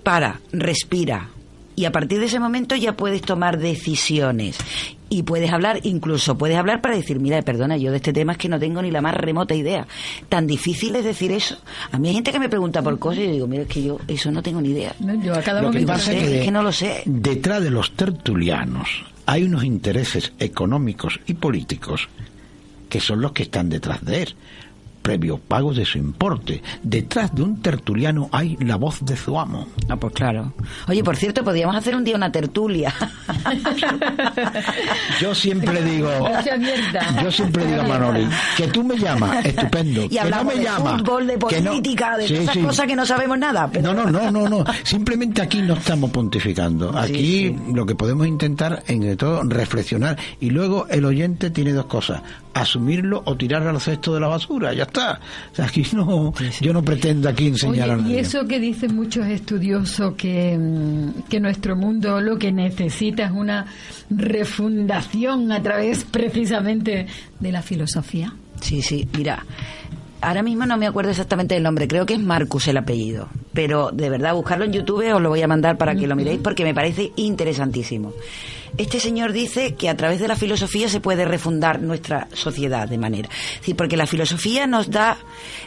Para, 0.03 0.39
respira. 0.51 1.29
Y 1.75 1.85
a 1.85 1.91
partir 1.91 2.19
de 2.19 2.27
ese 2.27 2.39
momento 2.39 2.75
ya 2.75 2.95
puedes 2.95 3.23
tomar 3.23 3.57
decisiones. 3.57 4.59
Y 5.09 5.23
puedes 5.23 5.51
hablar, 5.51 5.79
incluso 5.83 6.37
puedes 6.37 6.57
hablar 6.57 6.81
para 6.81 6.95
decir, 6.95 7.19
mira, 7.19 7.41
perdona, 7.41 7.77
yo 7.77 7.91
de 7.91 7.97
este 7.97 8.11
tema 8.13 8.33
es 8.33 8.37
que 8.37 8.49
no 8.49 8.59
tengo 8.59 8.81
ni 8.81 8.91
la 8.91 9.01
más 9.01 9.15
remota 9.15 9.55
idea. 9.55 9.87
Tan 10.29 10.47
difícil 10.47 10.95
es 10.95 11.05
decir 11.05 11.31
eso. 11.31 11.57
A 11.91 11.97
mí 11.99 12.09
hay 12.09 12.15
gente 12.15 12.31
que 12.31 12.39
me 12.39 12.49
pregunta 12.49 12.81
por 12.81 12.99
cosas 12.99 13.19
y 13.19 13.25
yo 13.27 13.31
digo, 13.31 13.47
mira, 13.47 13.63
es 13.63 13.69
que 13.69 13.83
yo 13.83 13.99
eso 14.07 14.31
no 14.31 14.41
tengo 14.43 14.59
ni 14.61 14.69
idea. 14.71 14.93
¿no? 14.99 15.13
Yo 15.23 15.33
a 15.33 15.41
cada 15.41 15.61
Lo 15.61 15.71
que 15.71 15.79
momento 15.79 15.93
pasa 15.93 16.05
sé, 16.11 16.17
es 16.17 16.23
que, 16.23 16.39
es 16.39 16.45
que 16.45 16.51
no 16.51 16.63
lo 16.63 16.71
sé. 16.71 17.03
detrás 17.05 17.63
de 17.63 17.71
los 17.71 17.91
tertulianos 17.91 19.05
hay 19.25 19.43
unos 19.43 19.63
intereses 19.63 20.33
económicos 20.39 21.19
y 21.25 21.33
políticos 21.35 22.07
que 22.89 22.99
son 22.99 23.21
los 23.21 23.33
que 23.33 23.43
están 23.43 23.69
detrás 23.69 24.03
de 24.05 24.23
él, 24.23 24.35
previo 25.07 25.37
pago 25.37 25.73
de 25.73 25.85
su 25.85 25.97
importe. 25.97 26.61
Detrás 26.83 27.33
de 27.33 27.41
un 27.41 27.61
tertuliano 27.61 28.27
hay 28.33 28.57
la 28.59 28.75
voz 28.75 29.05
de 29.05 29.15
su 29.15 29.39
amo. 29.39 29.65
Ah, 29.87 29.95
pues 29.95 30.11
claro. 30.13 30.51
Oye, 30.89 31.01
por 31.01 31.15
cierto, 31.15 31.45
podríamos 31.45 31.77
hacer 31.77 31.95
un 31.95 32.03
día 32.03 32.17
una 32.17 32.29
tertulia. 32.29 32.93
Yo 35.21 35.33
siempre 35.33 35.81
digo, 35.83 36.09
yo 37.23 37.31
siempre 37.31 37.65
digo 37.65 37.81
a 37.81 37.87
Manoli, 37.87 38.27
que 38.57 38.67
tú 38.67 38.83
me 38.83 38.97
llamas, 38.97 39.45
estupendo. 39.45 40.03
y 40.03 40.09
que 40.09 40.29
no 40.29 40.43
me 40.43 40.55
de 40.55 40.63
llamas, 40.63 41.01
fútbol, 41.01 41.27
de 41.27 41.33
no- 41.33 41.39
política, 41.39 42.17
de 42.17 42.27
Sí, 42.27 42.33
esas 42.35 42.53
sí. 42.53 42.61
cosas 42.61 42.85
que 42.87 42.95
no 42.95 43.05
sabemos 43.05 43.37
nada. 43.39 43.69
Pero... 43.71 43.93
No, 43.93 44.05
no, 44.05 44.11
no, 44.11 44.31
no, 44.31 44.49
no. 44.49 44.63
Simplemente 44.83 45.41
aquí 45.41 45.61
no 45.61 45.75
estamos 45.75 46.11
pontificando. 46.11 46.97
Aquí 46.97 47.55
lo 47.73 47.85
que 47.85 47.95
podemos 47.95 48.27
intentar, 48.27 48.83
en 48.87 49.15
todo, 49.17 49.41
reflexionar. 49.43 50.17
Y 50.41 50.49
luego 50.49 50.87
el 50.89 51.05
oyente 51.05 51.49
tiene 51.49 51.71
dos 51.73 51.85
cosas: 51.85 52.21
asumirlo 52.53 53.21
o 53.25 53.35
tirar 53.37 53.65
al 53.67 53.79
cesto 53.79 54.13
de 54.13 54.19
la 54.19 54.27
basura. 54.27 54.73
Ya 54.73 54.83
está. 54.83 54.96
O 54.97 55.55
sea, 55.55 55.65
aquí 55.65 55.83
no, 55.93 56.33
yo 56.61 56.73
no 56.73 56.83
pretendo 56.83 57.29
aquí 57.29 57.47
enseñar 57.47 57.91
a 57.91 57.97
Oye, 57.97 58.15
y 58.15 58.17
eso 58.17 58.47
que 58.47 58.59
dicen 58.59 58.95
muchos 58.95 59.27
estudiosos 59.27 60.15
que, 60.15 60.57
mm, 60.57 61.23
que 61.29 61.39
nuestro 61.39 61.75
mundo 61.75 62.19
lo 62.21 62.37
que 62.37 62.51
necesita 62.51 63.25
es 63.25 63.31
una 63.31 63.65
refundación 64.09 65.51
a 65.51 65.61
través 65.61 66.03
precisamente 66.03 67.07
de 67.39 67.51
la 67.51 67.61
filosofía. 67.61 68.33
Sí, 68.61 68.81
sí, 68.81 69.07
mira, 69.15 69.45
ahora 70.21 70.43
mismo 70.43 70.65
no 70.65 70.77
me 70.77 70.87
acuerdo 70.87 71.11
exactamente 71.11 71.55
del 71.55 71.63
nombre, 71.63 71.87
creo 71.87 72.05
que 72.05 72.13
es 72.13 72.19
Marcus 72.19 72.67
el 72.67 72.77
apellido, 72.77 73.29
pero 73.53 73.91
de 73.91 74.09
verdad 74.09 74.33
buscarlo 74.33 74.65
en 74.65 74.73
YouTube 74.73 75.13
os 75.13 75.21
lo 75.21 75.29
voy 75.29 75.41
a 75.41 75.47
mandar 75.47 75.77
para 75.77 75.95
que 75.95 76.07
lo 76.07 76.15
miréis 76.15 76.39
porque 76.39 76.63
me 76.63 76.73
parece 76.73 77.11
interesantísimo. 77.15 78.13
Este 78.77 78.99
señor 78.99 79.31
dice 79.31 79.75
que 79.75 79.89
a 79.89 79.97
través 79.97 80.19
de 80.19 80.27
la 80.27 80.35
filosofía 80.35 80.89
se 80.89 80.99
puede 80.99 81.25
refundar 81.25 81.81
nuestra 81.81 82.27
sociedad 82.33 82.87
de 82.87 82.97
manera. 82.97 83.29
Sí, 83.61 83.73
porque 83.73 83.97
la 83.97 84.05
filosofía 84.05 84.67
nos 84.67 84.91
da 84.91 85.17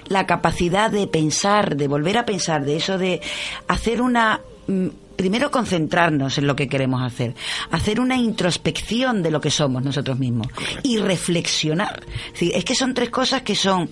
la 0.06 0.26
capacidad 0.26 0.90
de 0.90 1.06
pensar, 1.06 1.76
de 1.76 1.88
volver 1.88 2.18
a 2.18 2.26
pensar, 2.26 2.64
de 2.64 2.76
eso 2.76 2.98
de 2.98 3.20
hacer 3.66 4.02
una 4.02 4.40
mm, 4.68 4.88
primero 5.20 5.50
concentrarnos 5.50 6.38
en 6.38 6.46
lo 6.46 6.56
que 6.56 6.66
queremos 6.66 7.02
hacer, 7.02 7.34
hacer 7.70 8.00
una 8.00 8.16
introspección 8.16 9.22
de 9.22 9.30
lo 9.30 9.38
que 9.38 9.50
somos 9.50 9.82
nosotros 9.82 10.18
mismos 10.18 10.46
y 10.82 10.96
reflexionar. 10.96 12.06
Es 12.40 12.64
que 12.64 12.74
son 12.74 12.94
tres 12.94 13.10
cosas 13.10 13.42
que 13.42 13.54
son 13.54 13.90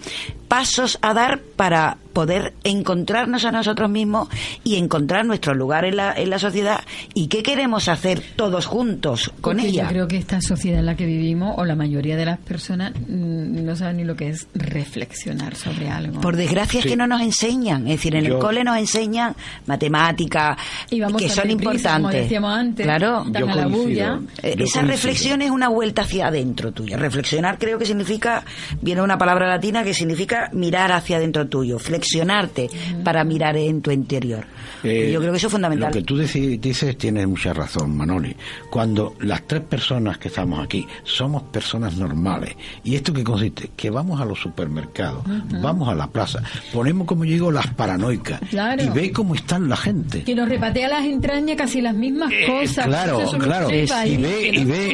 pasos 0.49 0.99
a 1.03 1.15
dar 1.15 1.41
para 1.41 1.99
poder 2.13 2.55
encontrarnos 2.65 3.45
a 3.45 3.53
nosotros 3.53 3.89
mismos 3.89 4.29
y 4.65 4.75
encontrar 4.75 5.25
nuestro 5.25 5.55
lugar 5.55 5.85
en 5.85 5.97
la, 5.97 6.13
en 6.15 6.31
la 6.31 6.41
sociedad 6.41 6.81
y 7.15 7.29
qué 7.29 7.45
queremos 7.45 7.89
hacer 7.89 8.21
todos 8.35 8.67
juntos 8.67 9.31
con 9.41 9.61
ella. 9.61 9.85
Yo 9.85 9.89
creo 9.89 10.09
que 10.09 10.17
esta 10.17 10.41
sociedad 10.41 10.81
en 10.81 10.87
la 10.87 10.97
que 10.97 11.07
vivimos, 11.07 11.55
o 11.59 11.65
la 11.65 11.77
mayoría 11.77 12.17
de 12.17 12.25
las 12.25 12.39
personas, 12.41 12.93
mm, 12.93 13.65
no 13.65 13.77
saben 13.77 13.99
ni 13.99 14.05
lo 14.05 14.17
que 14.17 14.31
es 14.31 14.49
reflexionar 14.55 15.55
sobre 15.55 15.91
algo. 15.91 16.21
Por 16.21 16.35
desgracia 16.35 16.81
es 16.81 16.87
que 16.87 16.97
no 16.97 17.07
nos 17.07 17.21
enseñan. 17.21 17.87
Es 17.87 17.99
decir, 17.99 18.17
en 18.17 18.27
el 18.27 18.39
cole 18.39 18.65
nos 18.65 18.79
enseñan 18.79 19.37
matemáticas, 19.67 20.57
que 20.89 21.29
son 21.29 21.51
importantes. 21.51 22.23
decíamos 22.23 22.53
antes, 22.53 22.85
claro, 22.85 23.25
yo 23.31 23.49
a 23.49 23.55
la 23.55 23.67
bulla. 23.69 24.19
Eh, 24.43 24.57
esa 24.59 24.83
reflexión 24.83 25.43
es 25.43 25.51
una 25.51 25.69
vuelta 25.69 26.03
hacia 26.03 26.29
adentro 26.29 26.73
tuya. 26.73 26.97
Reflexionar 26.97 27.59
creo 27.59 27.79
que 27.79 27.87
significa, 27.87 28.45
viene 28.81 29.03
una 29.03 29.19
palabra 29.19 29.47
latina 29.47 29.85
que 29.85 29.95
significa 29.95 30.38
mirar 30.53 30.93
hacia 30.93 31.17
adentro 31.17 31.47
tuyo, 31.49 31.79
flexionarte 31.79 32.69
para 33.05 33.25
mirar 33.25 33.57
en 33.57 33.81
tu 33.83 33.91
interior. 33.91 34.45
Eh, 34.85 35.11
yo 35.13 35.19
creo 35.21 35.33
que 35.33 35.39
eso 35.39 35.49
es 35.49 35.53
fundamental. 35.53 35.89
Lo 35.91 35.95
que 35.99 36.03
tú 36.05 36.17
dices 36.19 36.97
tienes 36.99 37.27
mucha 37.27 37.53
razón, 37.53 37.97
Manoli. 37.97 38.35
Cuando 38.71 39.15
las 39.21 39.47
tres 39.47 39.63
personas 39.63 40.19
que 40.19 40.29
estamos 40.29 40.65
aquí 40.65 40.87
somos 41.05 41.43
personas 41.45 41.97
normales, 41.97 42.55
¿y 42.85 42.95
esto 42.95 43.13
qué 43.13 43.25
consiste? 43.25 43.71
Que 43.77 43.91
vamos 43.91 44.21
a 44.21 44.25
los 44.25 44.39
supermercados, 44.41 45.23
vamos 45.63 45.89
a 45.89 45.95
la 45.95 46.07
plaza, 46.07 46.43
ponemos, 46.73 47.07
como 47.07 47.25
yo 47.25 47.33
digo, 47.33 47.51
las 47.53 47.67
paranoicas 47.69 48.41
y 48.53 48.89
ve 48.91 49.11
cómo 49.13 49.35
están 49.35 49.69
la 49.69 49.77
gente. 49.77 50.23
Que 50.23 50.35
nos 50.35 50.49
repatea 50.49 50.89
las 50.89 51.05
entrañas 51.05 51.57
casi 51.57 51.81
las 51.81 51.95
mismas 51.95 52.31
Eh, 52.33 52.47
cosas. 52.47 52.87
claro, 52.87 53.21
claro. 53.39 53.69
es 53.71 53.91
Y 54.07 54.17
ve, 54.17 54.39
que 54.41 54.61
y 54.61 54.65
ve, 54.65 54.93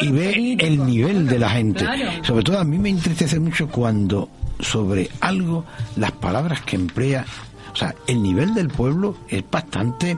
y 0.00 0.56
ve 0.56 0.66
el 0.66 0.86
nivel 0.86 1.26
de 1.26 1.38
la 1.38 1.50
gente. 1.50 1.80
Claro. 1.80 2.10
Sobre 2.24 2.44
todo 2.44 2.58
a 2.58 2.64
mí 2.64 2.78
me 2.78 2.90
entristece 2.90 3.38
mucho 3.40 3.68
cuando 3.68 4.28
sobre 4.60 5.10
algo 5.20 5.64
las 5.96 6.12
palabras 6.12 6.62
que 6.62 6.76
emplea 6.76 7.24
o 7.74 7.76
sea, 7.76 7.92
el 8.06 8.22
nivel 8.22 8.54
del 8.54 8.68
pueblo 8.68 9.16
es 9.28 9.42
bastante, 9.50 10.16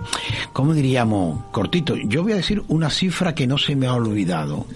¿cómo 0.53 0.75
diríamos? 0.75 1.43
Cortito. 1.53 1.97
Yo 1.97 2.23
voy 2.23 2.33
a 2.33 2.37
decir 2.37 2.63
una 2.69 2.91
cifra 2.91 3.35
que 3.35 3.47
no 3.47 3.57
se 3.57 3.75
me 3.75 3.87
ha 3.87 3.95
olvidado. 3.95 4.67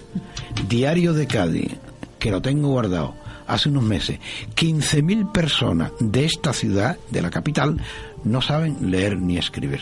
Diario 0.67 1.13
de 1.13 1.27
Cádiz, 1.27 1.75
que 2.17 2.31
lo 2.31 2.41
tengo 2.41 2.69
guardado 2.69 3.13
hace 3.45 3.69
unos 3.69 3.83
meses. 3.83 4.19
15.000 4.55 5.31
personas 5.31 5.91
de 5.99 6.25
esta 6.25 6.53
ciudad, 6.53 6.97
de 7.11 7.21
la 7.21 7.29
capital, 7.29 7.77
no 8.23 8.41
saben 8.41 8.89
leer 8.89 9.19
ni 9.19 9.37
escribir. 9.37 9.81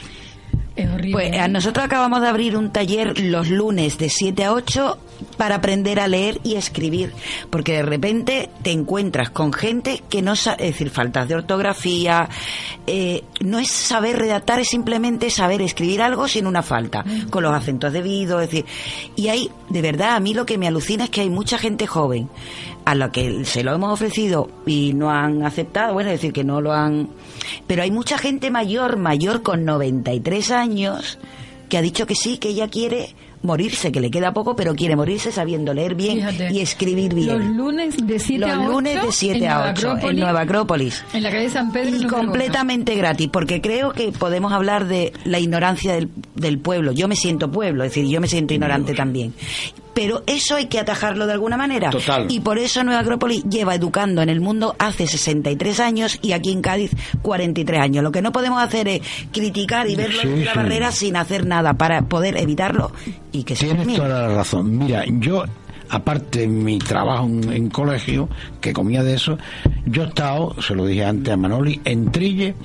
Es 0.79 0.89
horrible. 0.89 1.11
Pues 1.11 1.37
a 1.37 1.47
nosotros 1.47 1.85
acabamos 1.85 2.21
de 2.21 2.27
abrir 2.27 2.55
un 2.55 2.71
taller 2.71 3.19
los 3.19 3.49
lunes 3.49 3.97
de 3.97 4.09
7 4.09 4.45
a 4.45 4.53
8 4.53 4.97
para 5.35 5.55
aprender 5.55 5.99
a 5.99 6.07
leer 6.07 6.39
y 6.43 6.55
escribir, 6.55 7.13
porque 7.49 7.73
de 7.73 7.81
repente 7.81 8.49
te 8.61 8.71
encuentras 8.71 9.29
con 9.29 9.51
gente 9.51 10.01
que 10.09 10.21
no 10.21 10.37
sabe, 10.37 10.67
es 10.67 10.71
decir, 10.71 10.89
faltas 10.89 11.27
de 11.27 11.35
ortografía, 11.35 12.29
eh, 12.87 13.23
no 13.41 13.59
es 13.59 13.69
saber 13.69 14.17
redactar, 14.17 14.61
es 14.61 14.69
simplemente 14.69 15.29
saber 15.29 15.61
escribir 15.61 16.01
algo 16.01 16.29
sin 16.29 16.47
una 16.47 16.63
falta, 16.63 17.03
con 17.29 17.43
los 17.43 17.53
acentos 17.53 17.91
debidos, 17.91 18.41
es 18.43 18.49
decir, 18.49 18.65
y 19.17 19.27
hay, 19.27 19.51
de 19.69 19.81
verdad, 19.81 20.15
a 20.15 20.19
mí 20.21 20.33
lo 20.33 20.45
que 20.45 20.57
me 20.57 20.67
alucina 20.67 21.05
es 21.05 21.09
que 21.09 21.21
hay 21.21 21.29
mucha 21.29 21.57
gente 21.57 21.87
joven 21.87 22.29
a 22.89 22.95
la 22.95 23.11
que 23.11 23.45
se 23.45 23.63
lo 23.63 23.73
hemos 23.73 23.93
ofrecido 23.93 24.49
y 24.65 24.93
no 24.93 25.11
han 25.11 25.45
aceptado, 25.45 25.93
bueno, 25.93 26.09
es 26.09 26.15
decir, 26.19 26.33
que 26.33 26.43
no 26.43 26.59
lo 26.59 26.73
han... 26.73 27.09
Pero 27.67 27.83
hay 27.83 27.91
mucha 27.91 28.17
gente 28.17 28.49
mayor, 28.49 28.97
mayor 28.97 29.43
con 29.43 29.63
93 29.63 30.51
años, 30.51 31.19
que 31.69 31.77
ha 31.77 31.81
dicho 31.81 32.07
que 32.07 32.15
sí, 32.15 32.39
que 32.39 32.49
ella 32.49 32.67
quiere 32.67 33.13
morirse, 33.41 33.91
que 33.91 34.01
le 34.01 34.09
queda 34.11 34.33
poco, 34.33 34.55
pero 34.55 34.75
quiere 34.75 34.95
morirse 34.95 35.31
sabiendo 35.31 35.73
leer 35.73 35.95
bien 35.95 36.17
Fíjate. 36.17 36.51
y 36.51 36.59
escribir 36.61 37.13
bien. 37.13 37.27
Los 37.27 37.55
lunes 37.55 37.95
de 38.05 38.19
7 38.19 38.39
Los 38.39 38.49
a 38.49 38.59
8. 38.59 38.69
lunes 38.69 39.03
de 39.03 39.11
7 39.11 39.37
en 39.37 39.43
a 39.43 39.47
Nueva 39.47 39.61
8 39.61 39.69
en 39.69 39.77
Acrópolis, 39.77 40.19
Nueva 40.19 40.41
Acrópolis. 40.41 41.05
En 41.13 41.23
la 41.23 41.31
calle 41.31 41.49
San 41.49 41.71
Pedro. 41.71 41.95
Y 41.95 42.07
completamente 42.07 42.95
gratis, 42.95 43.29
porque 43.31 43.61
creo 43.61 43.93
que 43.93 44.11
podemos 44.11 44.51
hablar 44.51 44.87
de 44.87 45.13
la 45.25 45.39
ignorancia 45.39 45.93
del, 45.93 46.09
del 46.35 46.57
pueblo. 46.59 46.91
Yo 46.91 47.07
me 47.07 47.15
siento 47.15 47.51
pueblo, 47.51 47.83
es 47.83 47.91
decir, 47.91 48.09
yo 48.09 48.19
me 48.19 48.27
siento 48.27 48.53
ignorante 48.55 48.93
también. 48.93 49.33
Pero 50.01 50.23
eso 50.27 50.55
hay 50.55 50.67
que 50.67 50.79
atajarlo 50.79 51.27
de 51.27 51.33
alguna 51.33 51.57
manera. 51.57 51.89
Total. 51.89 52.25
Y 52.29 52.39
por 52.39 52.57
eso 52.57 52.85
Nueva 52.85 53.01
Acrópolis 53.01 53.43
lleva 53.43 53.75
educando 53.75 54.21
en 54.21 54.29
el 54.29 54.39
mundo 54.39 54.73
hace 54.79 55.05
63 55.07 55.77
años 55.81 56.17
y 56.21 56.31
aquí 56.31 56.53
en 56.53 56.61
Cádiz 56.61 56.91
43 57.21 57.81
años. 57.81 58.01
Lo 58.01 58.09
que 58.13 58.21
no 58.21 58.31
podemos 58.31 58.63
hacer 58.63 58.87
es 58.87 59.01
criticar 59.33 59.89
y 59.89 59.97
verlo 59.97 60.21
Sí, 60.21 60.27
en 60.29 60.45
la 60.45 60.51
sí. 60.53 60.57
barrera 60.57 60.91
sin 60.93 61.17
hacer 61.17 61.45
nada 61.45 61.73
para 61.73 62.03
poder 62.03 62.37
evitarlo 62.37 62.93
y 63.33 63.43
que 63.43 63.57
se 63.57 63.65
Tienes 63.65 63.93
toda 63.97 64.07
la 64.07 64.27
razón. 64.35 64.77
Mira, 64.77 65.03
yo, 65.05 65.43
aparte 65.89 66.39
de 66.39 66.47
mi 66.47 66.79
trabajo 66.79 67.25
en, 67.25 67.51
en 67.51 67.69
colegio, 67.69 68.29
que 68.61 68.71
comía 68.71 69.03
de 69.03 69.15
eso, 69.15 69.37
yo 69.85 70.03
he 70.03 70.07
estado, 70.07 70.55
se 70.61 70.75
lo 70.75 70.85
dije 70.85 71.03
antes 71.03 71.33
a 71.33 71.35
Manoli, 71.35 71.81
en 71.83 72.09
Trille 72.09 72.55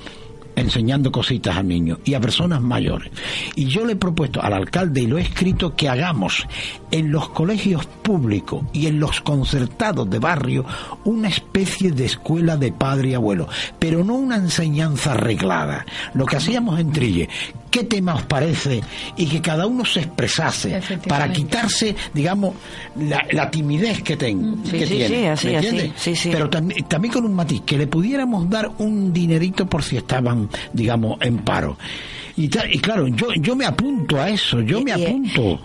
enseñando 0.57 1.11
cositas 1.13 1.57
a 1.57 1.63
niños 1.63 1.99
y 2.05 2.15
a 2.15 2.21
personas 2.21 2.61
mayores. 2.61 3.11
Y 3.55 3.67
yo 3.67 3.85
le 3.85 3.93
he 3.93 3.97
propuesto 3.97 4.43
al 4.43 4.53
alcalde 4.53 5.03
y 5.03 5.07
lo 5.07 5.19
he 5.19 5.23
escrito 5.23 5.75
que 5.75 5.89
hagamos 5.89 6.47
en 6.91 7.11
los 7.11 7.29
colegios 7.31 7.87
públicos 7.87 8.65
y 8.73 8.87
en 8.87 9.01
los 9.01 9.21
concertados 9.21 10.09
de 10.09 10.19
barrio 10.19 10.65
una 11.05 11.29
especie 11.29 11.91
de 11.91 12.05
escuela 12.05 12.57
de 12.57 12.73
padre 12.73 13.11
y 13.11 13.15
abuelo, 13.15 13.49
pero 13.79 14.05
no 14.05 14.15
una 14.15 14.37
enseñanza 14.37 15.13
arreglada. 15.13 15.87
Lo 16.15 16.27
que 16.27 16.37
hacíamos 16.37 16.79
en 16.79 16.93
Trille, 16.93 17.29
¿qué 17.75 17.83
tema 17.83 18.15
os 18.15 18.23
parece? 18.23 18.81
Y 19.17 19.27
que 19.27 19.41
cada 19.43 19.67
uno 19.67 19.85
se 19.85 19.99
expresase 19.99 20.81
para 21.09 21.33
quitarse, 21.33 21.97
digamos, 22.15 22.55
la, 22.97 23.21
la 23.33 23.51
timidez 23.51 24.01
que, 24.05 24.17
ten, 24.17 24.59
Sí, 24.65 24.71
que 24.79 24.87
sí, 24.87 24.95
tiene. 24.95 25.09
sí, 25.09 25.27
así, 25.27 25.47
¿me 25.49 25.57
así, 25.57 25.67
entiendes? 25.67 25.93
sí, 26.01 26.15
sí. 26.15 26.31
Pero 26.33 26.49
tam- 26.49 26.87
también 26.87 27.13
con 27.13 27.25
un 27.25 27.35
matiz, 27.35 27.63
que 27.67 27.77
le 27.77 27.89
pudiéramos 27.89 28.49
dar 28.49 28.71
un 28.79 29.13
dinerito 29.13 29.67
por 29.67 29.83
si 29.83 29.97
estaban, 29.97 30.49
digamos, 30.73 31.19
en 31.21 31.39
paro. 31.39 31.77
Y, 32.37 32.45
y 32.45 32.79
claro, 32.79 33.09
yo, 33.09 33.27
yo 33.41 33.57
me 33.57 33.65
apunto 33.65 34.21
a 34.21 34.29
eso, 34.31 34.61
yo 34.61 34.79
Y- 34.79 34.85
me 34.85 34.91
y- 34.97 35.05
apunto. 35.05 35.61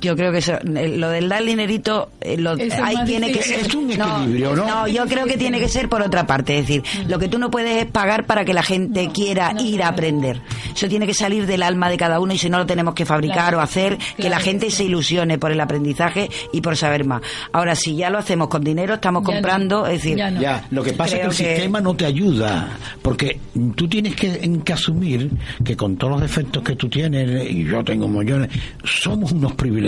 Yo 0.00 0.16
creo 0.16 0.32
que 0.32 0.38
eso, 0.38 0.54
lo 0.64 1.08
del 1.10 1.28
dar 1.28 1.44
dinerito, 1.44 2.10
eh, 2.20 2.36
lo, 2.36 2.52
ahí 2.52 2.96
tiene 3.06 3.32
que 3.32 3.42
ser. 3.42 3.60
Es 3.60 3.74
un 3.74 3.90
equilibrio, 3.90 4.54
¿no? 4.56 4.86
yo 4.88 5.06
creo 5.06 5.26
que 5.26 5.36
tiene 5.36 5.58
que 5.58 5.68
ser 5.68 5.88
por 5.88 6.02
otra 6.02 6.26
parte. 6.26 6.58
Es 6.58 6.66
decir, 6.66 6.82
lo 7.08 7.18
que 7.18 7.28
tú 7.28 7.38
no 7.38 7.50
puedes 7.50 7.82
es 7.84 7.90
pagar 7.90 8.26
para 8.26 8.44
que 8.44 8.54
la 8.54 8.62
gente 8.62 9.10
quiera 9.12 9.52
no, 9.52 9.62
ir 9.62 9.82
a 9.82 9.88
aprender. 9.88 10.40
Eso 10.74 10.88
tiene 10.88 11.06
que 11.06 11.14
salir 11.14 11.46
del 11.46 11.62
alma 11.62 11.88
de 11.90 11.96
cada 11.96 12.20
uno 12.20 12.32
y 12.34 12.38
si 12.38 12.48
no 12.50 12.58
lo 12.58 12.66
tenemos 12.66 12.94
que 12.94 13.04
fabricar 13.04 13.28
Claro, 13.38 13.58
o 13.58 13.60
hacer, 13.60 13.98
que 14.16 14.28
la 14.28 14.40
gente 14.40 14.70
sí. 14.70 14.76
se 14.78 14.84
ilusione 14.84 15.38
por 15.38 15.52
el 15.52 15.60
aprendizaje 15.60 16.28
y 16.52 16.60
por 16.60 16.76
saber 16.76 17.04
más. 17.04 17.22
Ahora, 17.52 17.74
si 17.74 17.94
ya 17.96 18.10
lo 18.10 18.18
hacemos 18.18 18.48
con 18.48 18.64
dinero, 18.64 18.94
estamos 18.94 19.22
Ya 19.22 19.26
no. 19.28 19.32
comprando, 19.34 19.86
es 19.86 20.02
decir, 20.02 20.16
Ya 20.16 20.30
no. 20.30 20.40
Ya, 20.40 20.66
lo 20.70 20.82
que 20.82 20.92
pasa 20.92 21.16
es 21.16 21.20
que 21.20 21.26
el 21.26 21.30
que- 21.36 21.54
sistema 21.56 21.80
no 21.80 21.94
te 21.94 22.04
ayuda, 22.06 22.70
porque 23.02 23.38
tú 23.76 23.88
tienes 23.88 24.14
que, 24.16 24.40
en 24.42 24.62
que 24.62 24.72
asumir 24.72 25.30
que 25.64 25.76
con 25.76 25.96
todos 25.96 26.12
los 26.14 26.20
defectos 26.22 26.62
que 26.62 26.74
tú 26.76 26.88
tienes, 26.88 27.50
y 27.50 27.64
yo 27.64 27.82
tengo 27.84 28.08
millones, 28.08 28.48
somos 28.84 29.32
unos 29.32 29.52
privilegiados. 29.54 29.87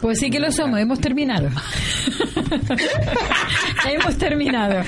Pues 0.00 0.18
sí 0.18 0.30
que 0.30 0.40
lo 0.40 0.50
somos, 0.50 0.80
hemos 0.80 1.00
terminado. 1.00 1.48
hemos 3.90 4.16
terminado. 4.16 4.82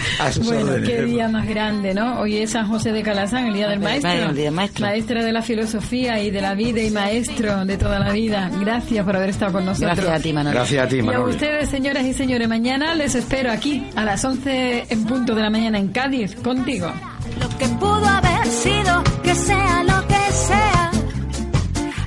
Bueno, 0.45 0.73
órdenes, 0.73 0.89
qué 0.89 1.03
día 1.03 1.29
más 1.29 1.49
grande, 1.49 1.95
¿no? 1.95 2.21
Hoy 2.21 2.39
es 2.39 2.51
San 2.51 2.69
José 2.69 2.93
de 2.93 3.03
Calazán, 3.03 3.47
el 3.47 3.55
día 3.55 3.69
del 3.69 3.81
maestro. 3.81 4.13
El 4.13 4.37
día 4.37 4.51
maestro. 4.51 4.87
Maestra 4.87 5.25
de 5.25 5.33
la 5.33 5.43
filosofía 5.43 6.23
y 6.23 6.31
de 6.31 6.41
la 6.41 6.55
vida 6.55 6.83
y 6.83 6.91
maestro 6.91 7.65
de 7.65 7.77
toda 7.77 7.99
la 7.99 8.13
vida. 8.13 8.51
Gracias 8.61 9.05
por 9.05 9.17
haber 9.17 9.31
estado 9.31 9.53
con 9.53 9.65
nosotros. 9.65 9.97
gracias 9.97 10.21
a 10.21 10.23
ti, 10.23 10.33
Manuel. 10.33 10.55
Gracias 10.55 10.85
a 10.85 10.89
ti, 10.89 10.97
Y 10.97 11.15
a 11.15 11.21
ustedes, 11.21 11.69
señoras 11.69 12.05
y 12.05 12.15
señores, 12.15 12.49
mañana 12.49 12.95
les 12.95 13.15
espero 13.15 13.51
aquí 13.51 13.85
a 13.97 14.05
las 14.05 14.25
11 14.25 14.87
en 14.89 15.05
punto 15.05 15.35
de 15.35 15.43
la 15.43 15.51
mañana 15.51 15.79
en 15.79 15.89
Cádiz, 15.89 16.35
contigo. 16.37 16.93
Lo 17.41 17.59
que 17.59 17.67
pudo 17.69 18.07
haber 18.07 18.47
sido, 18.47 19.03
que 19.23 19.35
sea 19.35 19.83
lo 19.85 20.07
que 20.07 20.33
sea, 20.33 20.91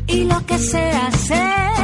y 0.08 0.24
lo 0.26 0.46
que 0.46 0.58
sea, 0.58 1.12
sea. 1.12 1.75